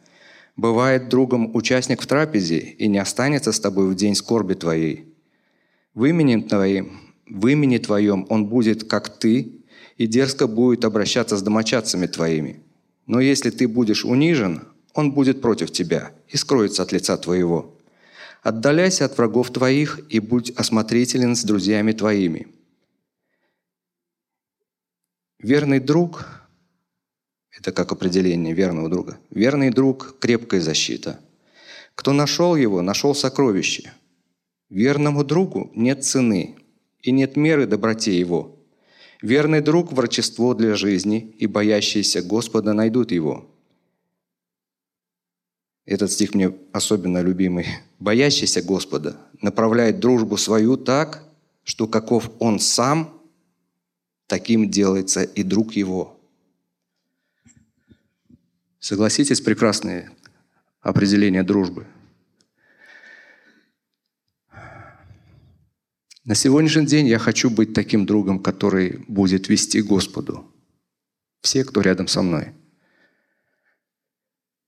Бывает 0.55 1.09
другом 1.09 1.57
участник 1.57 2.01
в 2.01 2.07
трапезе 2.07 2.61
и 2.61 2.87
не 2.87 2.99
останется 2.99 3.51
с 3.51 3.59
тобой 3.59 3.89
в 3.91 3.97
день 3.97 4.15
скорби 4.15 4.55
твоей. 4.55 5.13
В 5.93 6.05
имени 6.05 6.41
твоим, 6.41 7.01
в 7.29 7.49
имени 7.49 7.79
твоем 7.79 8.27
он 8.29 8.47
будет, 8.47 8.85
как 8.85 9.09
ты, 9.09 9.65
и 9.97 10.07
дерзко 10.07 10.47
будет 10.47 10.85
обращаться 10.85 11.37
с 11.37 11.43
домочадцами 11.43 12.07
твоими. 12.07 12.61
Но 13.09 13.19
если 13.19 13.51
ты 13.51 13.67
будешь 13.67 14.05
унижен, 14.05 14.69
он 14.95 15.11
будет 15.11 15.41
против 15.41 15.73
тебя 15.73 16.13
и 16.29 16.37
скроется 16.37 16.85
от 16.85 16.93
лица 16.93 17.17
твоего. 17.17 17.76
Отдаляйся 18.47 19.07
от 19.07 19.19
врагов 19.19 19.53
твоих 19.53 19.99
и 20.09 20.21
будь 20.21 20.53
осмотрителен 20.53 21.35
с 21.35 21.43
друзьями 21.43 21.91
твоими. 21.91 22.47
Верный 25.41 25.81
друг– 25.81 26.47
это 27.51 27.73
как 27.73 27.91
определение 27.91 28.55
верного 28.55 28.89
друга. 28.89 29.19
Верный 29.31 29.71
друг– 29.71 30.15
крепкая 30.21 30.61
защита. 30.61 31.19
Кто 31.97 32.13
нашел 32.13 32.55
его, 32.55 32.83
нашел 32.83 33.17
сокровище. 33.17 33.93
Верному 34.71 35.25
другу 35.25 35.73
нет 35.75 36.05
цены 36.05 36.55
и 37.03 37.11
нет 37.11 37.35
меры 37.35 37.67
доброте 37.67 38.17
его. 38.17 38.61
Верный 39.23 39.61
друг– 39.61 39.93
врачество 39.93 40.55
для 40.55 40.77
жизни, 40.77 41.35
и 41.41 41.49
боящиеся 41.49 42.23
Господа 42.23 42.75
найдут 42.75 43.11
его– 43.11 43.51
этот 45.87 46.11
стих 46.11 46.35
мне 46.35 46.53
особенно 46.73 47.23
любимый. 47.23 47.67
«Боящийся 48.01 48.61
Господа 48.61 49.17
направляет 49.41 50.01
дружбу 50.01 50.37
свою 50.37 50.77
так, 50.77 51.23
что 51.63 51.87
каков 51.87 52.31
он 52.41 52.59
сам, 52.59 53.23
таким 54.27 54.69
делается 54.69 55.23
и 55.23 55.43
друг 55.45 55.75
его». 55.75 56.19
Согласитесь, 58.81 59.41
прекрасные 59.41 60.11
определения 60.81 61.43
дружбы. 61.43 61.87
На 66.25 66.35
сегодняшний 66.35 66.87
день 66.87 67.07
я 67.07 67.19
хочу 67.19 67.49
быть 67.49 67.73
таким 67.73 68.05
другом, 68.05 68.41
который 68.41 69.05
будет 69.07 69.49
вести 69.49 69.81
Господу. 69.81 70.45
Все, 71.41 71.65
кто 71.65 71.81
рядом 71.81 72.09
со 72.09 72.23
мной– 72.23 72.53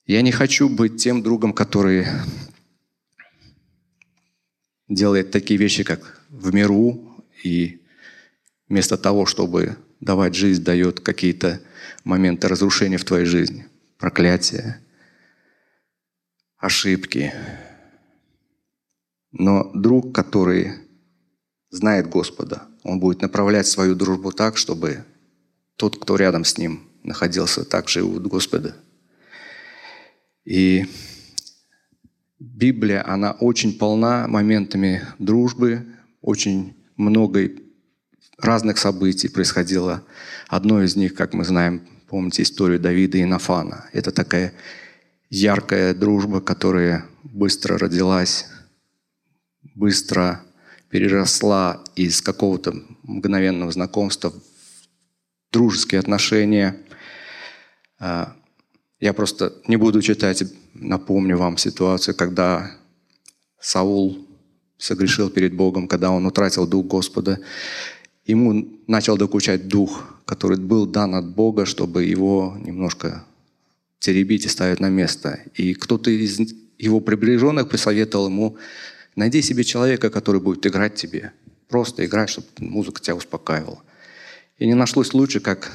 я 0.09 0.23
не 0.23 0.33
хочу 0.33 0.71
быть 0.71 0.97
тем 0.97 1.23
другом, 1.23 1.53
который 1.53 2.07
делает 4.89 5.31
такие 5.31 5.61
вещи, 5.61 5.85
как 5.85 6.25
в 6.31 6.55
миру, 6.55 7.23
и 7.45 7.83
вместо 8.69 8.97
того, 8.97 9.27
чтобы 9.27 9.77
давать 10.01 10.35
жизнь, 10.35 10.65
дает 10.65 11.01
какие-то 11.01 11.61
моменты 12.05 12.49
разрушения 12.49 12.97
в 12.97 13.05
твоей 13.05 13.27
жизни, 13.27 13.67
проклятия. 13.99 14.81
ошибки. 16.57 17.33
Но 19.31 19.71
друг, 19.75 20.15
который 20.15 20.73
знает 21.69 22.09
Господа, 22.09 22.63
он 22.83 22.99
будет 22.99 23.21
направлять 23.21 23.67
свою 23.67 23.95
дружбу 23.95 24.33
так, 24.33 24.57
чтобы 24.57 25.05
тот, 25.77 26.03
кто 26.03 26.17
рядом 26.17 26.45
с 26.45 26.57
ним 26.57 26.89
находился, 27.05 27.65
также 27.65 28.03
у 28.03 28.19
Господа. 28.21 28.75
И 30.49 30.87
Библия, 32.39 33.07
она 33.07 33.33
очень 33.33 33.77
полна 33.79 34.27
моментами 34.27 35.07
дружбы, 35.19 35.85
очень 36.23 36.75
много 36.97 37.51
разных 38.39 38.79
событий 38.79 39.29
происходило. 39.29 40.03
Одно 40.47 40.83
из 40.83 40.97
них, 40.97 41.15
как 41.15 41.35
мы 41.35 41.45
знаем, 41.45 41.87
помните 42.09 42.45
историю 42.45 42.81
Давида 42.81 43.19
и 43.19 43.27
Нафана. 43.27 43.91
Это 43.93 44.11
такая 44.11 44.55
яркая 45.29 45.93
дружба, 45.93 46.41
которая 46.41 47.05
быстро 47.25 47.77
родилась, 47.77 48.47
быстро 49.75 50.41
переросла 50.89 51.85
из 51.95 52.23
какого-то 52.23 52.73
мгновенного 53.03 53.71
знакомства 53.71 54.31
в 54.31 54.41
дружеские 55.53 55.99
отношения. 55.99 56.75
Я 59.01 59.13
просто 59.13 59.55
не 59.69 59.77
буду 59.77 60.03
читать, 60.03 60.43
напомню 60.75 61.39
вам 61.39 61.57
ситуацию, 61.57 62.17
когда 62.17 62.73
Саул 63.61 64.27
согрешил 64.77 65.31
перед 65.31 65.55
Богом, 65.55 65.87
когда 65.87 66.11
он 66.11 66.27
утратил 66.27 66.67
Дух 66.67 66.87
Господа. 66.87 67.39
Ему 68.25 68.69
начал 68.87 69.17
докучать 69.17 69.69
Дух, 69.69 70.05
который 70.25 70.59
был 70.59 70.87
дан 70.87 71.15
от 71.15 71.29
Бога, 71.29 71.65
чтобы 71.65 72.05
его 72.05 72.57
немножко 72.61 73.25
теребить 74.01 74.45
и 74.47 74.49
ставить 74.49 74.81
на 74.81 74.89
место. 74.89 75.41
И 75.55 75.75
кто-то 75.75 76.11
из 76.11 76.41
его 76.79 77.01
приближенных 77.01 77.69
посоветовал 77.69 78.27
ему, 78.27 78.57
найди 79.17 79.43
себе 79.43 79.65
человека, 79.65 80.11
который 80.11 80.41
будет 80.41 80.67
играть 80.67 80.95
тебе. 80.95 81.33
Просто 81.69 82.05
играть, 82.05 82.31
чтобы 82.31 82.49
музыка 82.59 83.01
тебя 83.01 83.17
успокаивала. 83.17 83.83
И 84.59 84.67
не 84.67 84.75
нашлось 84.75 85.15
лучше, 85.15 85.41
как 85.41 85.73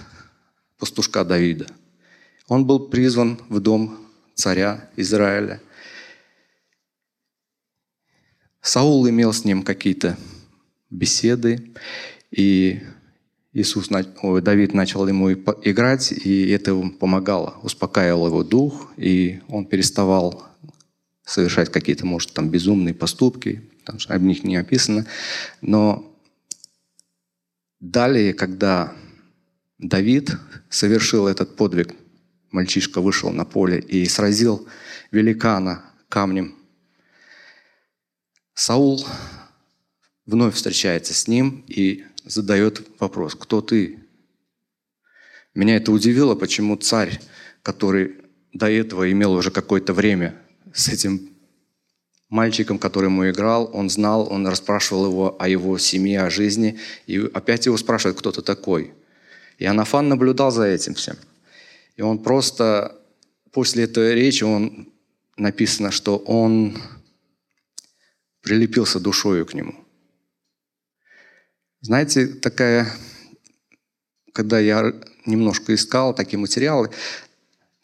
пастушка 0.77 1.23
Давида. 1.23 1.67
Он 2.53 2.67
был 2.67 2.88
призван 2.88 3.39
в 3.50 3.60
дом 3.60 3.98
царя 4.36 4.88
Израиля. 4.95 5.60
Саул 8.62 9.10
имел 9.10 9.33
с 9.33 9.43
ним 9.43 9.63
какие-то 9.63 10.19
беседы, 10.91 11.74
и 12.29 12.83
Иисус, 13.53 13.89
Давид 13.89 14.75
начал 14.75 15.07
ему 15.07 15.31
играть, 15.31 16.12
и 16.12 16.50
это 16.50 16.69
ему 16.69 16.91
помогало, 16.91 17.55
успокаивало 17.63 18.27
его 18.27 18.43
дух, 18.43 18.93
и 18.98 19.41
он 19.48 19.65
переставал 19.65 20.45
совершать 21.25 21.72
какие-то, 21.72 22.05
может, 22.05 22.33
там 22.33 22.50
безумные 22.50 22.93
поступки, 22.93 23.63
там 23.83 23.98
об 24.10 24.22
них 24.22 24.43
не 24.43 24.57
описано, 24.57 25.07
но 25.62 26.07
Далее, 27.79 28.33
когда 28.33 28.95
Давид 29.77 30.38
совершил 30.69 31.27
этот 31.27 31.57
подвиг, 31.57 31.95
мальчишка 32.53 33.01
вышел 33.01 33.31
на 33.31 33.43
поле 33.43 33.79
и 33.79 34.05
сразил 34.05 34.67
великана 35.12 35.83
камнем. 36.07 36.55
Саул 38.53 39.05
вновь 40.25 40.55
встречается 40.55 41.13
с 41.13 41.27
ним 41.27 41.65
и 41.67 42.05
задает 42.24 42.88
вопрос, 43.00 43.36
кто 43.36 43.62
ты? 43.62 44.00
Меня 45.53 45.75
это 45.75 45.91
удивило, 45.91 46.36
почему 46.36 46.77
царь, 46.77 47.19
который 47.63 48.15
до 48.53 48.69
этого 48.69 49.12
имел 49.12 49.33
уже 49.33 49.51
какое-то 49.51 49.93
время 49.93 50.39
с 50.74 50.88
этим 50.88 51.29
мальчиком, 52.29 52.79
который 52.79 53.05
ему 53.05 53.29
играл, 53.29 53.69
он 53.74 53.89
знал, 53.89 54.31
он 54.31 54.48
расспрашивал 54.48 55.06
его 55.08 55.36
о 55.39 55.47
его 55.47 55.77
семье, 55.77 56.21
о 56.21 56.30
жизни, 56.30 56.80
и 57.08 57.19
опять 57.34 57.65
его 57.65 57.77
спрашивает, 57.77 58.17
кто 58.17 58.32
ты 58.32 58.41
такой. 58.41 58.93
И 59.58 59.65
Анафан 59.65 60.10
наблюдал 60.10 60.51
за 60.51 60.65
этим 60.65 60.93
всем. 60.95 61.15
И 61.95 62.01
он 62.01 62.21
просто, 62.21 62.99
после 63.51 63.84
этой 63.84 64.15
речи, 64.15 64.43
он 64.43 64.91
написано, 65.38 65.91
что 65.91 66.17
он 66.17 66.77
прилепился 68.41 68.99
душою 68.99 69.45
к 69.45 69.53
нему. 69.53 69.75
Знаете, 71.82 72.27
такая, 72.27 72.91
когда 74.34 74.60
я 74.60 74.93
немножко 75.25 75.73
искал 75.75 76.15
такие 76.15 76.39
материалы, 76.39 76.89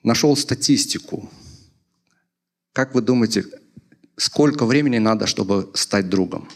нашел 0.04 0.36
статистику. 0.36 1.30
Как 2.74 2.96
вы 2.96 3.02
думаете, 3.02 3.46
сколько 4.18 4.66
времени 4.66 4.98
надо, 4.98 5.28
чтобы 5.28 5.72
стать 5.76 6.10
другом. 6.10 6.50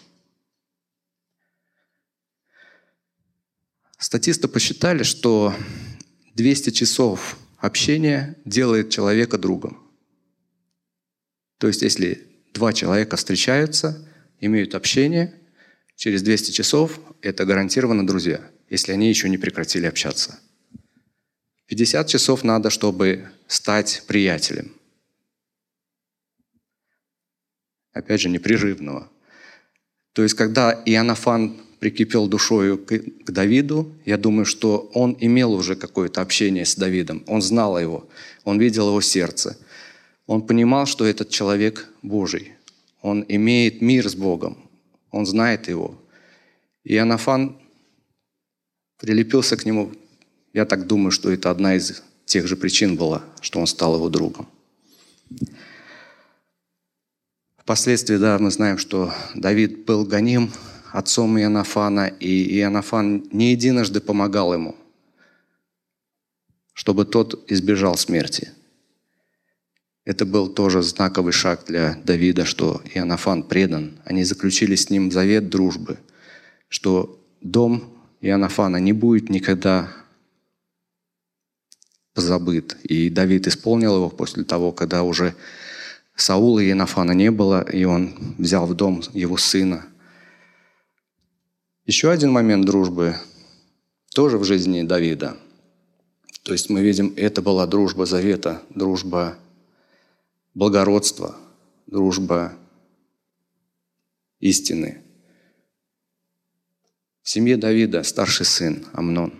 Статисты 3.97 4.47
посчитали, 4.47 5.03
что 5.03 5.53
200 6.35 6.71
часов 6.71 7.37
общения 7.63 8.35
делает 8.45 8.89
человека 8.89 9.37
другом. 9.37 9.79
То 11.57 11.67
есть 11.67 11.81
если 11.81 12.27
два 12.53 12.73
человека 12.73 13.15
встречаются, 13.15 14.07
имеют 14.39 14.75
общение, 14.75 15.33
через 15.95 16.21
200 16.21 16.51
часов 16.51 16.99
это 17.21 17.45
гарантированно 17.45 18.05
друзья, 18.05 18.41
если 18.69 18.91
они 18.91 19.09
еще 19.09 19.29
не 19.29 19.37
прекратили 19.37 19.85
общаться. 19.85 20.39
50 21.67 22.07
часов 22.07 22.43
надо, 22.43 22.69
чтобы 22.69 23.29
стать 23.47 24.03
приятелем– 24.07 24.73
опять 27.93 28.21
же, 28.21 28.29
непрерывного. 28.29 29.09
То 30.13 30.23
есть, 30.23 30.35
когда 30.35 30.73
Иоаннафан 30.85 31.61
прикипел 31.83 32.27
душою 32.27 32.77
к, 32.77 32.97
к 32.97 33.31
Давиду, 33.31 33.91
я 34.05 34.17
думаю, 34.17 34.45
что 34.45 34.89
он 34.93 35.17
имел 35.19 35.51
уже 35.51 35.75
какое-то 35.75 36.21
общение 36.21 36.63
с 36.63 36.77
Давидом, 36.77 37.25
он 37.27 37.41
знал 37.41 37.77
его, 37.77 38.07
он 38.45 38.57
видел 38.57 38.87
его 38.87 39.01
сердце, 39.01 39.57
он 40.25 40.47
понимал, 40.47 40.85
что 40.85 41.03
этот 41.05 41.27
человек 41.29 41.89
Божий, 42.01 42.53
он 43.01 43.25
имеет 43.27 43.81
мир 43.81 44.07
с 44.07 44.15
Богом, 44.15 44.69
он 45.11 45.25
знает 45.25 45.67
его. 45.67 46.01
И 46.85 46.93
Иоаннафан 46.93 47.57
прилепился 48.97 49.57
к 49.57 49.65
нему, 49.65 49.91
я 50.53 50.63
так 50.63 50.87
думаю, 50.87 51.11
что 51.11 51.31
это 51.31 51.51
одна 51.51 51.75
из 51.75 52.01
тех 52.23 52.47
же 52.47 52.55
причин 52.55 52.95
была, 52.95 53.23
что 53.41 53.59
он 53.59 53.67
стал 53.67 53.95
его 53.95 54.07
другом. 54.07 54.47
Впоследствии, 57.57 58.15
да, 58.15 58.39
мы 58.39 58.51
знаем, 58.51 58.77
что 58.77 59.13
Давид 59.35 59.83
был 59.83 60.05
гоним 60.05 60.49
отцом 60.93 61.37
Иоаннафана, 61.37 62.07
и 62.07 62.57
Иоаннафан 62.59 63.25
не 63.31 63.51
единожды 63.51 63.99
помогал 63.99 64.53
ему, 64.53 64.75
чтобы 66.73 67.03
тот 67.05 67.51
избежал 67.51 67.97
смерти. 67.97 68.51
Это 70.05 70.25
был 70.25 70.49
тоже 70.49 70.83
знаковый 70.83 71.33
шаг 71.33 71.63
для 71.65 71.97
Давида, 72.03 72.45
что 72.45 72.81
Иоаннафан 72.93 73.43
предан. 73.43 73.97
Они 74.05 74.23
заключили 74.23 74.75
с 74.75 74.89
ним 74.89 75.11
завет 75.11 75.49
дружбы, 75.49 75.97
что 76.69 77.19
дом 77.41 77.83
Иоаннафана 78.21 78.77
не 78.77 78.93
будет 78.93 79.29
никогда 79.29 79.91
позабыт. 82.13 82.77
И 82.83 83.09
Давид 83.09 83.47
исполнил 83.47 83.95
его 83.95 84.09
после 84.09 84.43
того, 84.43 84.71
когда 84.71 85.03
уже 85.03 85.35
Саула 86.15 86.59
и 86.59 86.67
Енофана 86.67 87.13
не 87.13 87.31
было, 87.31 87.61
и 87.61 87.83
он 87.85 88.35
взял 88.37 88.67
в 88.67 88.75
дом 88.75 89.01
его 89.13 89.37
сына. 89.37 89.85
Еще 91.85 92.11
один 92.11 92.31
момент 92.31 92.65
дружбы 92.65 93.17
тоже 94.13 94.37
в 94.37 94.43
жизни 94.43 94.83
Давида. 94.83 95.37
То 96.43 96.53
есть 96.53 96.69
мы 96.69 96.81
видим, 96.81 97.13
это 97.17 97.41
была 97.41 97.67
дружба 97.67 98.05
завета, 98.05 98.61
дружба 98.69 99.37
благородства, 100.53 101.35
дружба 101.87 102.53
истины. 104.39 105.01
В 107.21 107.29
семье 107.29 107.57
Давида 107.57 108.03
старший 108.03 108.45
сын 108.45 108.85
Амнон 108.93 109.33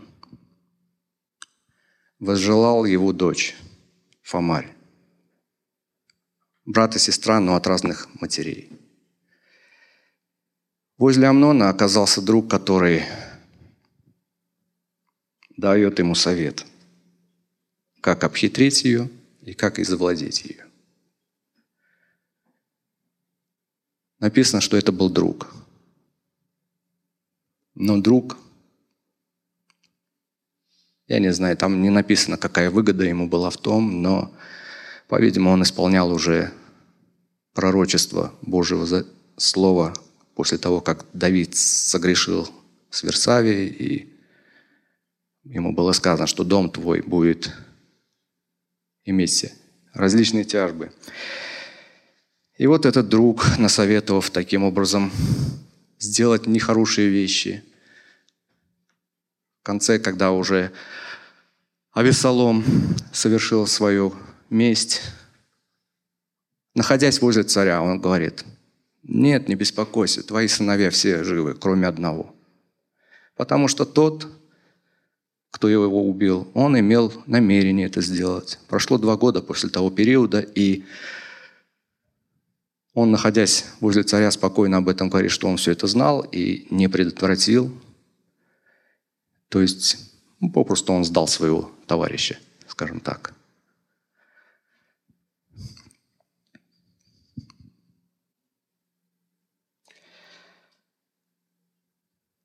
возжелал 2.20 2.86
его 2.86 3.12
дочь 3.12 3.56
Фомарь 4.22 4.74
брат 6.66 6.96
и 6.96 7.00
сестра, 7.00 7.40
но 7.40 7.56
от 7.56 7.68
разных 7.68 8.08
матерей. 8.22 8.70
Возле 11.04 11.28
Амнона 11.28 11.68
оказался 11.68 12.22
друг, 12.22 12.50
который 12.50 13.04
дает 15.58 16.00
ему 16.00 16.16
совет, 16.16 16.66
как 18.00 18.24
обхитрить 18.24 18.86
ее 18.86 19.10
и 19.42 19.54
как 19.54 19.80
и 19.80 19.84
завладеть 19.84 20.46
ее. 20.46 20.66
Написано, 24.20 24.62
что 24.62 24.78
это 24.78 24.94
был 24.94 25.10
друг. 25.10 25.54
Но 27.76 27.98
друг, 27.98 28.38
я 31.08 31.20
не 31.20 31.34
знаю, 31.34 31.58
там 31.58 31.82
не 31.82 31.90
написано, 31.90 32.38
какая 32.38 32.72
выгода 32.72 33.04
ему 33.04 33.28
была 33.28 33.50
в 33.50 33.58
том, 33.58 34.02
но 34.02 34.34
по-видимому, 35.10 35.52
он 35.52 35.64
исполнял 35.64 36.10
уже 36.14 36.54
пророчество 37.52 38.34
Божьего 38.42 39.06
Слова 39.36 39.94
после 40.36 40.58
того, 40.58 40.82
как 40.82 41.06
Давид 41.14 41.56
согрешил 41.56 42.50
с 42.90 43.04
Версавией, 43.04 43.68
и 43.68 44.14
ему 45.44 45.74
было 45.74 45.92
сказано, 45.92 46.28
что 46.28 46.44
дом 46.44 46.70
твой 46.70 47.02
будет 47.02 47.52
иметь 49.06 49.54
различные 49.94 50.44
тяжбы. 50.44 50.92
И 52.58 52.68
вот 52.68 52.86
этот 52.86 53.10
друг, 53.10 53.58
насоветовав 53.58 54.30
таким 54.30 54.64
образом 54.64 55.12
сделать 56.00 56.48
нехорошие 56.48 57.10
вещи, 57.10 57.64
в 59.62 59.64
конце, 59.64 59.98
когда 59.98 60.32
уже 60.32 60.72
Авесолом 61.94 62.64
совершил 63.14 63.66
свою 63.66 64.14
месть, 64.50 65.02
находясь 66.76 67.22
возле 67.22 67.44
царя, 67.44 67.82
он 67.82 68.00
говорит, 68.00 68.44
нет, 69.04 69.50
не 69.50 69.56
беспокойся, 69.56 70.24
твои 70.24 70.48
сыновья 70.48 70.90
все 70.90 71.24
живы, 71.24 71.56
кроме 71.56 71.88
одного. 71.88 72.34
Потому 73.36 73.68
что 73.68 73.86
тот, 73.86 74.28
кто 75.52 75.68
его 75.68 76.08
убил, 76.08 76.50
он 76.54 76.80
имел 76.80 77.14
намерение 77.26 77.88
это 77.88 78.02
сделать. 78.02 78.60
Прошло 78.68 78.98
два 78.98 79.18
года 79.18 79.42
после 79.42 79.70
того 79.70 79.90
периода, 79.92 80.40
и 80.40 80.84
он, 82.94 83.12
находясь 83.12 83.66
возле 83.80 84.04
царя, 84.04 84.32
спокойно 84.32 84.78
об 84.78 84.88
этом 84.88 85.10
говорит, 85.10 85.32
что 85.32 85.48
он 85.48 85.58
все 85.58 85.72
это 85.72 85.88
знал 85.88 86.22
и 86.22 86.68
не 86.70 86.88
предотвратил. 86.88 87.72
То 89.50 89.62
есть, 89.62 89.98
ну, 90.40 90.50
попросту 90.52 90.94
он 90.94 91.04
сдал 91.04 91.28
своего 91.28 91.72
товарища, 91.88 92.38
скажем 92.68 93.00
так. 93.00 93.34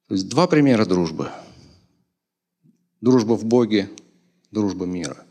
То 0.08 0.14
есть 0.14 0.28
два 0.28 0.46
примера 0.46 0.86
дружбы. 0.86 1.30
Дружба 3.02 3.34
в 3.34 3.44
Боге, 3.44 3.90
дружба 4.50 4.86
мира. 4.86 5.24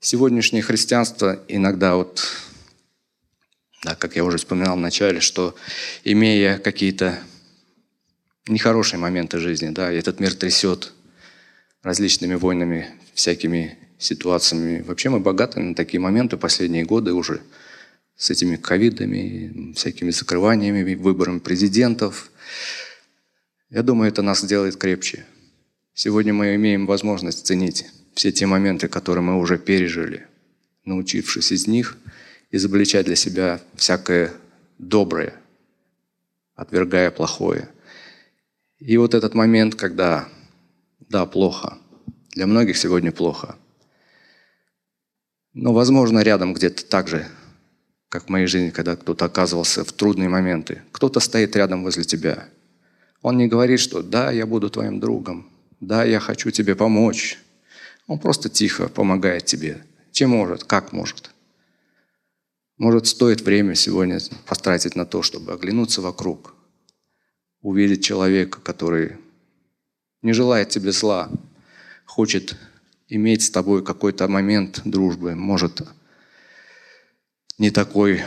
Сегодняшнее 0.00 0.62
христианство 0.62 1.44
иногда 1.48 1.96
вот, 1.96 2.24
да, 3.84 3.94
как 3.94 4.16
я 4.16 4.24
уже 4.24 4.38
вспоминал 4.38 4.76
в 4.76 4.80
начале, 4.80 5.20
что 5.20 5.54
имея 6.04 6.58
какие-то 6.58 7.18
нехорошие 8.48 8.98
моменты 8.98 9.38
жизни, 9.38 9.70
да, 9.70 9.92
и 9.92 9.96
этот 9.96 10.20
мир 10.20 10.34
трясет 10.34 10.92
различными 11.82 12.34
войнами, 12.34 12.90
всякими 13.14 13.78
ситуациями. 13.98 14.82
Вообще 14.82 15.08
мы 15.08 15.20
богаты 15.20 15.60
на 15.60 15.74
такие 15.74 16.00
моменты 16.00 16.36
последние 16.36 16.84
годы 16.84 17.12
уже 17.12 17.40
с 18.16 18.30
этими 18.30 18.56
ковидами, 18.56 19.72
всякими 19.74 20.10
закрываниями, 20.10 20.94
выбором 20.94 21.40
президентов. 21.40 22.30
Я 23.68 23.82
думаю, 23.82 24.08
это 24.08 24.22
нас 24.22 24.44
делает 24.44 24.76
крепче. 24.76 25.26
Сегодня 25.92 26.32
мы 26.32 26.54
имеем 26.54 26.86
возможность 26.86 27.46
ценить 27.46 27.86
все 28.14 28.32
те 28.32 28.46
моменты, 28.46 28.88
которые 28.88 29.22
мы 29.22 29.38
уже 29.38 29.58
пережили, 29.58 30.26
научившись 30.84 31.52
из 31.52 31.66
них 31.66 31.96
изобличать 32.50 33.06
для 33.06 33.16
себя 33.16 33.60
всякое 33.74 34.32
доброе, 34.78 35.34
отвергая 36.54 37.10
плохое. 37.10 37.68
И 38.78 38.96
вот 38.96 39.14
этот 39.14 39.34
момент, 39.34 39.74
когда, 39.74 40.28
да, 41.00 41.26
плохо, 41.26 41.78
для 42.30 42.46
многих 42.46 42.76
сегодня 42.76 43.12
плохо, 43.12 43.56
но, 45.52 45.72
возможно, 45.72 46.20
рядом 46.20 46.52
где-то 46.54 46.84
так 46.84 47.08
же 47.08 47.26
как 48.16 48.28
в 48.28 48.28
моей 48.30 48.46
жизни, 48.46 48.70
когда 48.70 48.96
кто-то 48.96 49.26
оказывался 49.26 49.84
в 49.84 49.92
трудные 49.92 50.30
моменты. 50.30 50.80
Кто-то 50.90 51.20
стоит 51.20 51.54
рядом 51.54 51.82
возле 51.82 52.02
тебя. 52.02 52.48
Он 53.20 53.36
не 53.36 53.46
говорит, 53.46 53.78
что 53.78 54.02
«да, 54.02 54.30
я 54.30 54.46
буду 54.46 54.70
твоим 54.70 55.00
другом», 55.00 55.50
«да, 55.80 56.02
я 56.02 56.18
хочу 56.18 56.50
тебе 56.50 56.74
помочь». 56.74 57.38
Он 58.06 58.18
просто 58.18 58.48
тихо 58.48 58.88
помогает 58.88 59.44
тебе. 59.44 59.84
Чем 60.12 60.30
может, 60.30 60.64
как 60.64 60.92
может. 60.92 61.30
Может, 62.78 63.06
стоит 63.06 63.42
время 63.42 63.74
сегодня 63.74 64.18
потратить 64.46 64.96
на 64.96 65.04
то, 65.04 65.22
чтобы 65.22 65.52
оглянуться 65.52 66.00
вокруг, 66.00 66.54
увидеть 67.60 68.02
человека, 68.02 68.60
который 68.62 69.18
не 70.22 70.32
желает 70.32 70.70
тебе 70.70 70.92
зла, 70.92 71.28
хочет 72.06 72.56
иметь 73.08 73.42
с 73.42 73.50
тобой 73.50 73.84
какой-то 73.84 74.26
момент 74.26 74.80
дружбы, 74.86 75.34
может, 75.34 75.82
не 77.58 77.70
такой, 77.70 78.22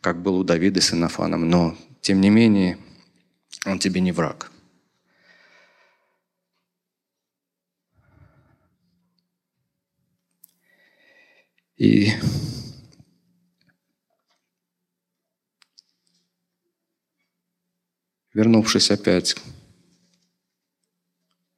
как 0.00 0.22
был 0.22 0.36
у 0.36 0.44
Давида 0.44 0.80
с 0.80 0.92
Инофаном, 0.92 1.48
но 1.48 1.76
тем 2.00 2.20
не 2.20 2.30
менее 2.30 2.78
он 3.66 3.78
тебе 3.78 4.00
не 4.00 4.12
враг. 4.12 4.50
И 11.76 12.12
вернувшись 18.32 18.90
опять 18.90 19.36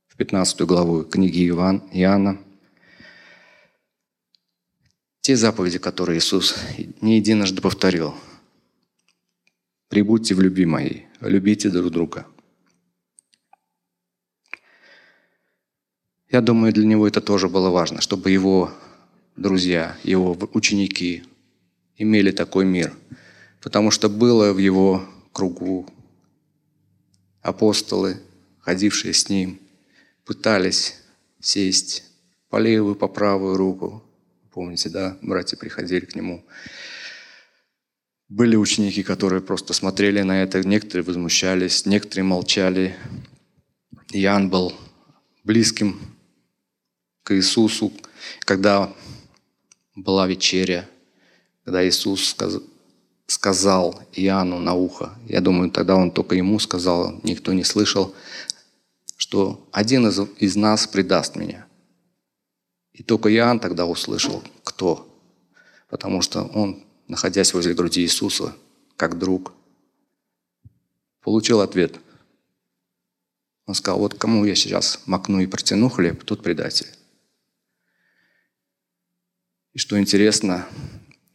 в 0.06 0.16
15 0.16 0.62
главу 0.62 1.04
книги 1.04 1.46
Иоанна, 1.46 2.38
те 5.26 5.34
заповеди, 5.34 5.78
которые 5.78 6.18
Иисус 6.20 6.54
не 7.00 7.16
единожды 7.16 7.60
повторил. 7.60 8.14
«Прибудьте 9.88 10.36
в 10.36 10.40
любви 10.40 10.66
моей, 10.66 11.06
любите 11.20 11.68
друг 11.68 11.90
друга». 11.90 12.28
Я 16.30 16.40
думаю, 16.40 16.72
для 16.72 16.86
него 16.86 17.08
это 17.08 17.20
тоже 17.20 17.48
было 17.48 17.70
важно, 17.70 18.00
чтобы 18.00 18.30
его 18.30 18.70
друзья, 19.34 19.98
его 20.04 20.38
ученики 20.52 21.24
имели 21.96 22.30
такой 22.30 22.64
мир. 22.64 22.94
Потому 23.60 23.90
что 23.90 24.08
было 24.08 24.52
в 24.52 24.58
его 24.58 25.08
кругу 25.32 25.88
апостолы, 27.42 28.18
ходившие 28.60 29.12
с 29.12 29.28
ним, 29.28 29.58
пытались 30.24 31.02
сесть 31.40 32.04
по 32.48 32.58
левую, 32.58 32.94
по 32.94 33.08
правую 33.08 33.56
руку, 33.56 34.05
Помните, 34.56 34.88
да, 34.88 35.18
братья 35.20 35.54
приходили 35.58 36.06
к 36.06 36.14
нему. 36.14 36.42
Были 38.30 38.56
ученики, 38.56 39.02
которые 39.02 39.42
просто 39.42 39.74
смотрели 39.74 40.22
на 40.22 40.42
это, 40.42 40.66
некоторые 40.66 41.04
возмущались, 41.04 41.84
некоторые 41.84 42.24
молчали. 42.24 42.96
Иоанн 44.14 44.48
был 44.48 44.72
близким 45.44 46.00
к 47.22 47.34
Иисусу, 47.34 47.92
когда 48.46 48.90
была 49.94 50.26
вечеря, 50.26 50.88
когда 51.62 51.86
Иисус 51.86 52.34
сказал 53.26 54.02
Иоанну 54.14 54.58
на 54.58 54.72
ухо, 54.72 55.18
я 55.28 55.42
думаю, 55.42 55.70
тогда 55.70 55.96
он 55.96 56.10
только 56.10 56.34
ему 56.34 56.58
сказал, 56.60 57.20
никто 57.24 57.52
не 57.52 57.62
слышал, 57.62 58.14
что 59.18 59.68
один 59.70 60.06
из, 60.06 60.18
из 60.38 60.56
нас 60.56 60.86
предаст 60.86 61.36
меня. 61.36 61.66
И 62.96 63.02
только 63.02 63.32
Иоанн 63.32 63.60
тогда 63.60 63.84
услышал, 63.84 64.42
кто. 64.64 65.06
Потому 65.90 66.22
что 66.22 66.44
он, 66.44 66.82
находясь 67.08 67.52
возле 67.52 67.74
груди 67.74 68.00
Иисуса, 68.00 68.56
как 68.96 69.18
друг, 69.18 69.52
получил 71.20 71.60
ответ. 71.60 72.00
Он 73.66 73.74
сказал, 73.74 73.98
вот 73.98 74.14
кому 74.14 74.46
я 74.46 74.54
сейчас 74.54 75.02
макну 75.04 75.40
и 75.40 75.46
протяну 75.46 75.90
хлеб, 75.90 76.24
тот 76.24 76.42
предатель. 76.42 76.88
И 79.74 79.78
что 79.78 80.00
интересно, 80.00 80.66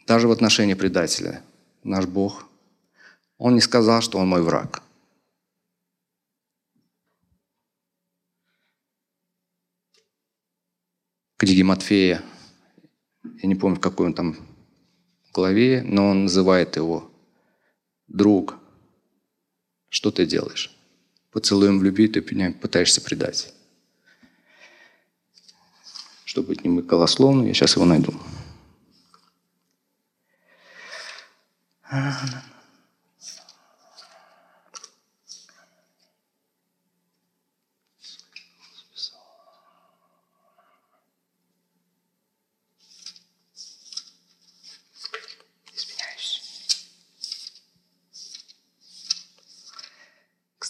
даже 0.07 0.27
в 0.27 0.31
отношении 0.31 0.73
предателя 0.73 1.43
наш 1.83 2.07
Бог, 2.07 2.45
Он 3.37 3.53
не 3.53 3.61
сказал, 3.61 4.01
что 4.01 4.17
Он 4.17 4.27
мой 4.27 4.41
враг– 4.41 4.81
книге 11.41 11.63
Матфея, 11.63 12.21
я 13.23 13.49
не 13.49 13.55
помню, 13.55 13.77
в 13.77 13.79
какой 13.79 14.05
он 14.05 14.13
там 14.13 14.37
главе, 15.33 15.81
но 15.81 16.09
он 16.09 16.25
называет 16.25 16.75
его 16.75 17.11
«друг». 18.07 18.59
Что 19.89 20.11
ты 20.11 20.27
делаешь? 20.27 20.77
Поцелуем 21.31 21.79
в 21.79 21.83
любви 21.83 22.07
ты 22.07 22.23
меня 22.29 22.51
пытаешься 22.51 23.01
предать. 23.01 23.55
Чтобы 26.25 26.49
быть 26.49 26.63
не 26.63 26.79
голословным, 26.79 27.47
я 27.47 27.55
сейчас 27.55 27.75
его 27.75 27.85
найду. 27.85 28.13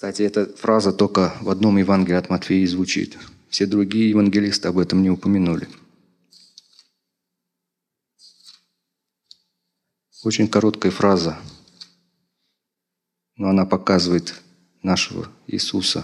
Кстати, 0.01 0.23
эта 0.23 0.47
фраза 0.55 0.91
только 0.91 1.31
в 1.41 1.49
одном 1.51 1.77
Евангелии 1.77 2.17
от 2.17 2.31
Матфея 2.31 2.65
звучит. 2.65 3.19
Все 3.49 3.67
другие 3.67 4.09
евангелисты 4.09 4.67
об 4.67 4.79
этом 4.79 5.03
не 5.03 5.11
упомянули. 5.11 5.69
Очень 10.23 10.47
короткая 10.47 10.91
фраза, 10.91 11.37
но 13.35 13.49
она 13.49 13.67
показывает 13.67 14.41
нашего 14.81 15.27
Иисуса 15.45 16.03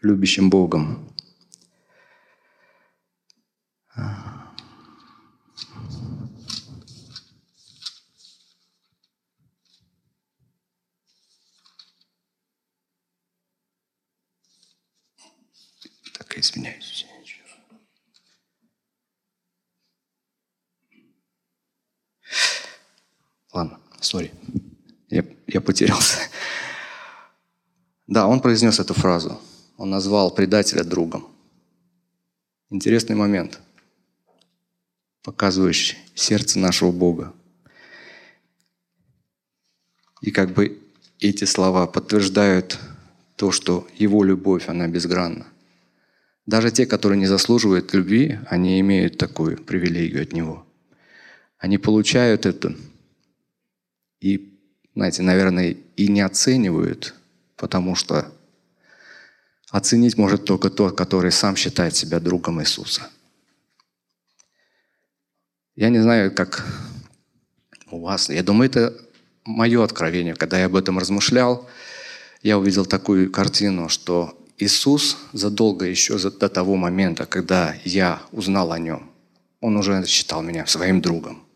любящим 0.00 0.50
Богом. 0.50 1.08
Так, 16.36 16.44
извиняюсь. 16.44 17.06
Ладно, 23.52 23.80
сори. 24.00 24.32
Я, 25.08 25.24
я 25.46 25.60
потерялся. 25.62 26.18
Да, 28.06 28.26
он 28.26 28.40
произнес 28.40 28.78
эту 28.80 28.92
фразу. 28.92 29.40
Он 29.78 29.88
назвал 29.88 30.34
предателя 30.34 30.84
другом. 30.84 31.26
Интересный 32.68 33.16
момент, 33.16 33.58
показывающий 35.22 35.96
сердце 36.14 36.58
нашего 36.58 36.92
Бога. 36.92 37.32
И 40.20 40.30
как 40.30 40.50
бы 40.52 40.82
эти 41.18 41.44
слова 41.44 41.86
подтверждают 41.86 42.78
то, 43.36 43.52
что 43.52 43.88
Его 43.94 44.22
любовь, 44.22 44.68
она 44.68 44.86
безгранна. 44.86 45.46
Даже 46.46 46.70
те, 46.70 46.86
которые 46.86 47.18
не 47.18 47.26
заслуживают 47.26 47.92
любви, 47.92 48.38
они 48.46 48.78
имеют 48.80 49.18
такую 49.18 49.60
привилегию 49.62 50.22
от 50.22 50.32
Него. 50.32 50.64
Они 51.58 51.76
получают 51.76 52.46
это 52.46 52.76
и, 54.20 54.58
знаете, 54.94 55.22
наверное, 55.22 55.76
и 55.96 56.08
не 56.08 56.20
оценивают, 56.20 57.14
потому 57.56 57.96
что 57.96 58.32
оценить 59.70 60.16
может 60.16 60.44
только 60.44 60.70
тот, 60.70 60.96
который 60.96 61.32
сам 61.32 61.56
считает 61.56 61.96
себя 61.96 62.20
другом 62.20 62.60
Иисуса. 62.62 63.10
Я 65.74 65.90
не 65.90 65.98
знаю, 65.98 66.32
как 66.34 66.64
у 67.90 68.00
вас. 68.00 68.30
Я 68.30 68.42
думаю, 68.42 68.70
это 68.70 68.96
мое 69.44 69.82
откровение. 69.82 70.34
Когда 70.34 70.58
я 70.58 70.66
об 70.66 70.76
этом 70.76 70.98
размышлял, 70.98 71.68
я 72.42 72.58
увидел 72.58 72.86
такую 72.86 73.30
картину, 73.30 73.88
что 73.88 74.45
Иисус 74.58 75.18
задолго 75.32 75.84
еще 75.84 76.18
до 76.18 76.48
того 76.48 76.76
момента, 76.76 77.26
когда 77.26 77.76
я 77.84 78.22
узнал 78.32 78.72
о 78.72 78.78
Нем, 78.78 79.10
Он 79.60 79.76
уже 79.76 80.04
считал 80.06 80.42
меня 80.42 80.66
своим 80.66 81.00
другом. 81.00 81.46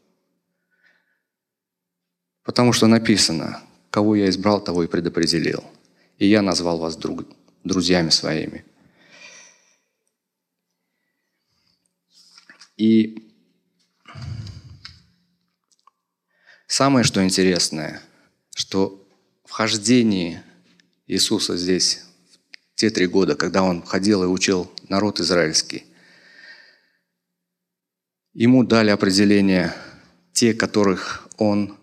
Потому 2.42 2.72
что 2.72 2.86
написано, 2.86 3.62
кого 3.90 4.16
я 4.16 4.28
избрал, 4.28 4.62
того 4.62 4.84
и 4.84 4.86
предопределил. 4.86 5.64
И 6.18 6.26
я 6.26 6.42
назвал 6.42 6.78
вас 6.78 6.96
друг, 6.96 7.24
друзьями 7.64 8.10
своими. 8.10 8.64
И 12.76 13.30
самое, 16.66 17.04
что 17.04 17.22
интересное, 17.22 18.02
что 18.54 19.06
в 19.44 19.50
хождении 19.50 20.42
Иисуса 21.06 21.56
здесь, 21.56 22.04
те 22.80 22.88
три 22.88 23.06
года, 23.06 23.34
когда 23.34 23.62
Он 23.62 23.82
ходил 23.82 24.22
и 24.22 24.26
учил 24.26 24.70
народ 24.88 25.20
израильский, 25.20 25.84
Ему 28.32 28.64
дали 28.64 28.88
определение 28.88 29.74
те, 30.32 30.54
которых 30.54 31.28
Он 31.36 31.76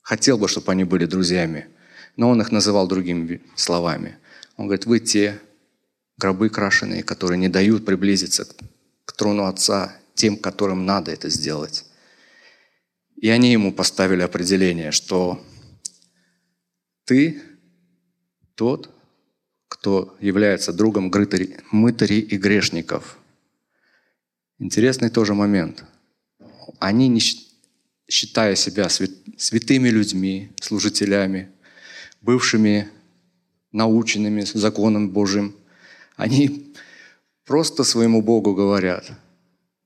хотел 0.00 0.38
бы, 0.38 0.46
чтобы 0.46 0.70
они 0.70 0.84
были 0.84 1.06
друзьями, 1.06 1.66
но 2.14 2.28
он 2.28 2.40
их 2.40 2.52
называл 2.52 2.86
другими 2.86 3.42
словами. 3.56 4.16
Он 4.56 4.66
говорит, 4.66 4.86
вы 4.86 5.00
те 5.00 5.40
гробы 6.18 6.48
крашеные, 6.48 7.02
которые 7.02 7.38
не 7.38 7.48
дают 7.48 7.84
приблизиться 7.84 8.46
к 9.04 9.12
трону 9.12 9.46
Отца 9.46 9.96
тем, 10.14 10.36
которым 10.36 10.86
надо 10.86 11.10
это 11.10 11.30
сделать. 11.30 11.84
И 13.16 13.28
они 13.28 13.50
ему 13.50 13.72
поставили 13.72 14.22
определение, 14.22 14.92
что 14.92 15.44
ты 17.06 17.42
тот, 18.54 18.95
кто 19.68 20.16
является 20.20 20.72
другом 20.72 21.10
мытарей 21.70 22.20
и 22.20 22.36
грешников. 22.36 23.18
Интересный 24.58 25.10
тоже 25.10 25.34
момент. 25.34 25.84
Они 26.78 27.08
не, 27.08 27.20
считая 28.08 28.54
себя 28.54 28.88
святыми 28.88 29.88
людьми, 29.88 30.52
служителями, 30.60 31.50
бывшими 32.20 32.88
наученными 33.72 34.42
законом 34.42 35.10
Божьим, 35.10 35.54
они 36.16 36.72
просто 37.44 37.84
своему 37.84 38.22
Богу 38.22 38.54
говорят, 38.54 39.10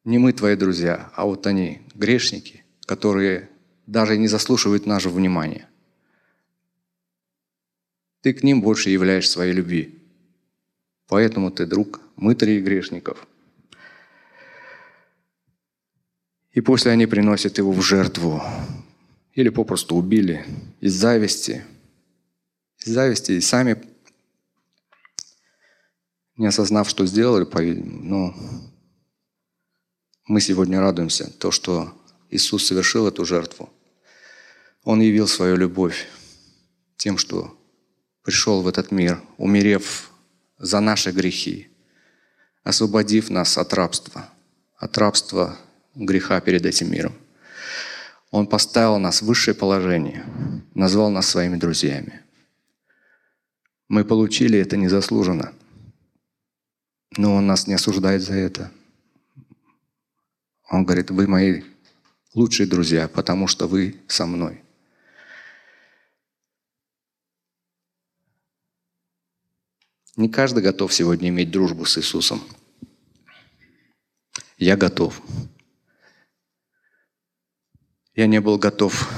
не 0.04 0.18
мы 0.18 0.32
твои 0.32 0.56
друзья, 0.56 1.10
а 1.14 1.26
вот 1.26 1.46
они, 1.46 1.82
грешники, 1.94 2.64
которые 2.86 3.50
даже 3.86 4.16
не 4.16 4.28
заслуживают 4.28 4.86
нашего 4.86 5.14
внимания. 5.14 5.68
Ты 8.20 8.32
к 8.32 8.42
ним 8.42 8.60
больше 8.60 8.90
являешь 8.90 9.28
своей 9.28 9.52
любви. 9.52 9.98
Поэтому 11.08 11.50
ты 11.50 11.66
друг 11.66 12.00
мытарей 12.16 12.60
грешников– 12.60 13.26
И 16.52 16.60
после 16.60 16.90
они 16.90 17.06
приносят 17.06 17.58
его 17.58 17.72
в 17.72 17.80
жертву. 17.82 18.42
Или 19.34 19.48
попросту 19.48 19.96
убили 19.96 20.44
из 20.80 20.94
зависти. 20.94 21.64
Из 22.84 22.92
зависти 22.92 23.32
и 23.32 23.40
сами, 23.40 23.82
не 26.36 26.46
осознав, 26.46 26.88
что 26.88 27.06
сделали, 27.06 27.46
но 27.74 28.34
мы 30.26 30.40
сегодня 30.40 30.80
радуемся, 30.80 31.30
то, 31.38 31.50
что 31.50 31.92
Иисус 32.30 32.66
совершил 32.66 33.06
эту 33.06 33.24
жертву. 33.24 33.68
Он 34.82 35.00
явил 35.00 35.28
свою 35.28 35.56
любовь 35.56 36.08
тем, 36.96 37.18
что 37.18 37.56
пришел 38.22 38.62
в 38.62 38.68
этот 38.68 38.90
мир, 38.90 39.22
умерев 39.38 40.10
за 40.58 40.80
наши 40.80 41.10
грехи, 41.10 41.68
освободив 42.62 43.30
нас 43.30 43.58
от 43.58 43.72
рабства, 43.74 44.28
от 44.76 44.96
рабства 44.98 45.56
греха 45.94 46.40
перед 46.40 46.66
этим 46.66 46.90
миром. 46.90 47.14
Он 48.30 48.46
поставил 48.46 48.98
нас 48.98 49.22
в 49.22 49.26
высшее 49.26 49.54
положение, 49.54 50.24
назвал 50.74 51.10
нас 51.10 51.26
своими 51.26 51.56
друзьями. 51.56 52.22
Мы 53.88 54.04
получили 54.04 54.58
это 54.58 54.76
незаслуженно, 54.76 55.52
но 57.16 57.34
Он 57.34 57.46
нас 57.46 57.66
не 57.66 57.74
осуждает 57.74 58.22
за 58.22 58.34
это. 58.34 58.70
Он 60.70 60.84
говорит, 60.84 61.10
вы 61.10 61.26
мои 61.26 61.62
лучшие 62.34 62.68
друзья, 62.68 63.08
потому 63.08 63.48
что 63.48 63.66
вы 63.66 63.96
со 64.06 64.26
мной. 64.26 64.62
Не 70.16 70.28
каждый 70.28 70.62
готов 70.62 70.92
сегодня 70.92 71.28
иметь 71.28 71.50
дружбу 71.50 71.84
с 71.84 71.96
Иисусом. 71.98 72.42
Я 74.58 74.76
готов. 74.76 75.22
Я 78.14 78.26
не 78.26 78.40
был 78.40 78.58
готов 78.58 79.08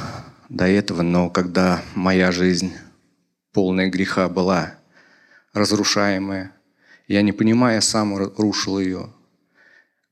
до 0.49 0.67
этого, 0.67 1.03
но 1.03 1.31
когда 1.31 1.83
моя 1.95 2.31
жизнь 2.31 2.73
полная 3.53 3.89
греха 3.89 4.29
была 4.29 4.79
разрушаемая, 5.55 6.53
я 7.09 7.23
не 7.23 7.33
понимая, 7.33 7.81
сам 7.81 8.17
рушил 8.17 8.79
ее, 8.79 9.13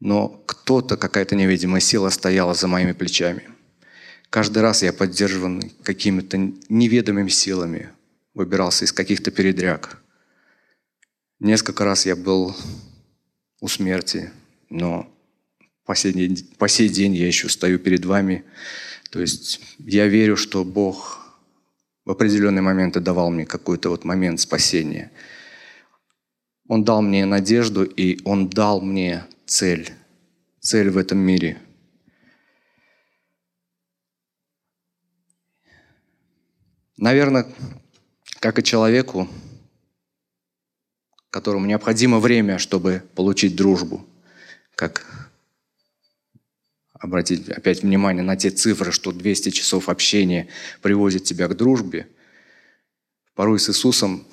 но 0.01 0.29
кто-то, 0.47 0.97
какая-то 0.97 1.37
невидимая 1.37 1.81
сила 1.81 2.09
стояла 2.09 2.55
за 2.55 2.69
моими 2.69 2.93
плечами. 2.93 3.49
Каждый 4.31 4.63
раз 4.63 4.83
я 4.83 4.93
поддерживан 4.93 5.71
какими-то 5.83 6.39
неведомыми 6.69 7.29
силами, 7.29 7.91
выбирался 8.33 8.87
из 8.87 8.93
каких-то 8.93 9.31
передряг. 9.31 10.03
Несколько 11.41 11.87
раз 11.87 12.05
я 12.05 12.17
был 12.17 12.55
у 13.61 13.69
смерти, 13.69 14.31
но 14.69 15.11
по 15.87 15.95
сей, 15.95 16.37
по 16.59 16.69
сей 16.69 16.91
день 16.91 17.15
я 17.15 17.27
еще 17.27 17.49
стою 17.49 17.79
перед 17.79 18.05
вами. 18.05 18.45
То 19.11 19.21
есть 19.21 19.61
я 19.79 20.07
верю, 20.07 20.37
что 20.37 20.65
Бог 20.67 21.39
в 22.05 22.11
определенные 22.11 22.61
моменты 22.61 23.01
давал 23.01 23.31
мне 23.31 23.47
какой-то 23.47 23.89
вот 23.89 24.05
момент 24.05 24.39
спасения. 24.39 25.11
Он 26.69 26.85
дал 26.85 27.01
мне 27.01 27.25
надежду, 27.25 27.85
и 27.85 28.21
Он 28.25 28.51
дал 28.51 28.83
мне 28.83 29.25
цель. 29.47 29.91
Цель 30.61 30.91
в 30.91 30.99
этом 30.99 31.19
мире. 31.19 31.59
Наверное, 36.99 37.47
как 38.41 38.59
и 38.59 38.63
человеку, 38.63 39.27
которому 41.31 41.67
необходимо 41.67 42.19
время, 42.19 42.59
чтобы 42.59 43.03
получить 43.15 43.57
дружбу, 43.57 44.07
как 44.75 45.31
обратить 46.93 47.49
опять 47.49 47.83
внимание 47.83 48.23
на 48.23 48.37
те 48.37 48.51
цифры, 48.51 48.93
что 48.93 49.13
200 49.13 49.51
часов 49.51 49.89
общения 49.89 50.49
приводит 50.83 51.25
тебя 51.25 51.49
к 51.49 51.57
дружбе. 51.57 52.09
Порой 53.35 53.59
с 53.59 53.71
Иисусом 53.71 54.27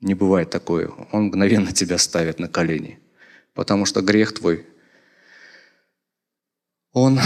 не 0.00 0.14
бывает 0.14 0.50
такое. 0.50 0.88
Он 1.12 1.24
мгновенно 1.24 1.72
тебя 1.72 1.98
ставит 1.98 2.40
на 2.40 2.48
колени. 2.48 2.98
Потому 3.54 3.86
что 3.86 4.02
грех 4.02 4.34
твой, 4.34 4.66
он, 6.92 7.20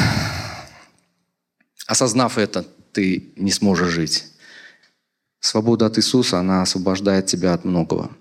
осознав 1.87 2.37
это, 2.37 2.67
ты 2.93 3.33
не 3.37 3.51
сможешь 3.51 3.91
жить. 3.91 4.27
Свобода 5.41 5.87
от 5.87 5.99
Иисуса, 5.99 6.39
она 6.39 6.63
освобождает 6.63 7.27
тебя 7.27 7.55
от 7.55 7.65
многого. 7.65 8.15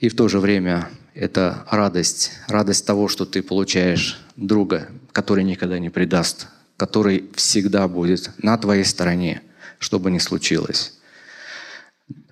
И 0.00 0.08
в 0.08 0.16
то 0.16 0.28
же 0.28 0.40
время 0.40 0.88
это 1.14 1.66
радость, 1.70 2.32
радость 2.48 2.86
того, 2.86 3.06
что 3.06 3.26
ты 3.26 3.42
получаешь 3.42 4.18
друга, 4.34 4.88
который 5.12 5.44
никогда 5.44 5.78
не 5.78 5.90
предаст, 5.90 6.48
который 6.78 7.30
всегда 7.34 7.86
будет 7.86 8.30
на 8.42 8.56
твоей 8.56 8.84
стороне, 8.84 9.42
что 9.78 10.00
бы 10.00 10.10
ни 10.10 10.18
случилось. 10.18 10.98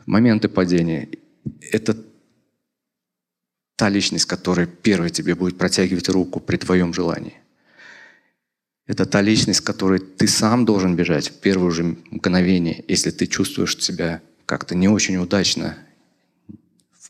Моменты 0.07 0.49
падения 0.49 1.11
это 1.71 1.95
та 3.77 3.91
личность, 3.91 4.25
которая 4.25 4.67
первой 4.67 5.11
тебе 5.11 5.35
будет 5.35 5.59
протягивать 5.59 6.09
руку 6.09 6.41
при 6.41 6.57
твоем 6.57 6.95
желании. 6.95 7.35
Это 8.87 9.05
та 9.05 9.21
личность, 9.21 9.61
которой 9.61 9.99
ты 9.99 10.27
сам 10.27 10.65
должен 10.65 10.97
бежать 10.97 11.29
в 11.29 11.41
первое 11.41 11.71
же 11.71 11.99
мгновение, 12.11 12.83
если 12.89 13.11
ты 13.11 13.27
чувствуешь 13.27 13.77
себя 13.77 14.23
как-то 14.47 14.75
не 14.75 14.89
очень 14.89 15.19
удачно, 15.19 15.77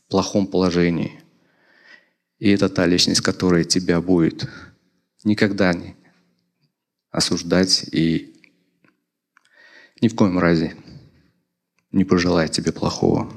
плохом 0.09 0.47
положении. 0.47 1.21
И 2.39 2.49
это 2.49 2.69
та 2.69 2.85
личность, 2.85 3.21
которая 3.21 3.63
тебя 3.63 4.01
будет 4.01 4.49
никогда 5.23 5.73
не 5.73 5.95
осуждать 7.11 7.85
и 7.91 8.35
ни 10.01 10.07
в 10.07 10.15
коем 10.15 10.39
разе 10.39 10.75
не 11.91 12.05
пожелает 12.05 12.51
тебе 12.51 12.71
плохого. 12.71 13.31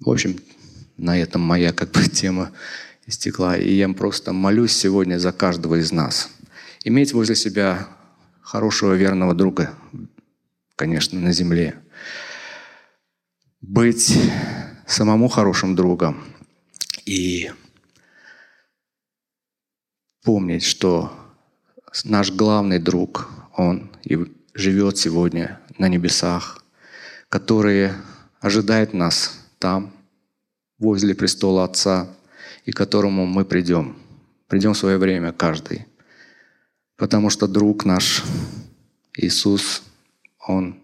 В 0.00 0.10
общем, 0.10 0.38
на 0.96 1.18
этом 1.18 1.40
моя 1.40 1.72
как 1.72 1.90
бы 1.90 2.02
тема 2.12 2.52
истекла. 3.06 3.56
И 3.56 3.74
я 3.74 3.88
просто 3.88 4.32
молюсь 4.32 4.72
сегодня 4.72 5.18
за 5.18 5.32
каждого 5.32 5.76
из 5.76 5.92
нас. 5.92 6.30
Иметь 6.84 7.12
возле 7.12 7.34
себя 7.34 7.88
хорошего, 8.42 8.92
верного 8.92 9.34
друга, 9.34 9.74
конечно, 10.76 11.18
на 11.18 11.32
земле. 11.32 11.83
Быть 13.66 14.14
самому 14.86 15.28
хорошим 15.28 15.74
другом 15.74 16.22
и 17.06 17.50
помнить, 20.22 20.62
что 20.62 21.10
наш 22.04 22.30
главный 22.30 22.78
друг, 22.78 23.30
он 23.56 23.90
и 24.02 24.18
живет 24.52 24.98
сегодня 24.98 25.60
на 25.78 25.88
небесах, 25.88 26.62
который 27.30 27.92
ожидает 28.40 28.92
нас 28.92 29.40
там, 29.58 29.94
возле 30.78 31.14
престола 31.14 31.64
Отца, 31.64 32.08
и 32.66 32.70
к 32.70 32.76
которому 32.76 33.24
мы 33.24 33.46
придем. 33.46 33.96
Придем 34.46 34.74
в 34.74 34.78
свое 34.78 34.98
время 34.98 35.32
каждый. 35.32 35.86
Потому 36.96 37.30
что 37.30 37.48
друг 37.48 37.86
наш, 37.86 38.24
Иисус, 39.16 39.82
Он, 40.46 40.83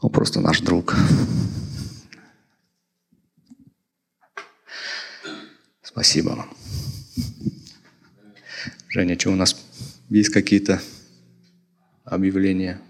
Он 0.00 0.10
просто 0.10 0.40
наш 0.40 0.60
друг. 0.60 0.94
Спасибо 5.82 6.30
вам. 6.30 6.56
Женя, 8.88 9.18
что 9.18 9.30
у 9.30 9.36
нас 9.36 9.56
есть 10.10 10.28
какие-то 10.28 10.80
объявления? 12.04 12.80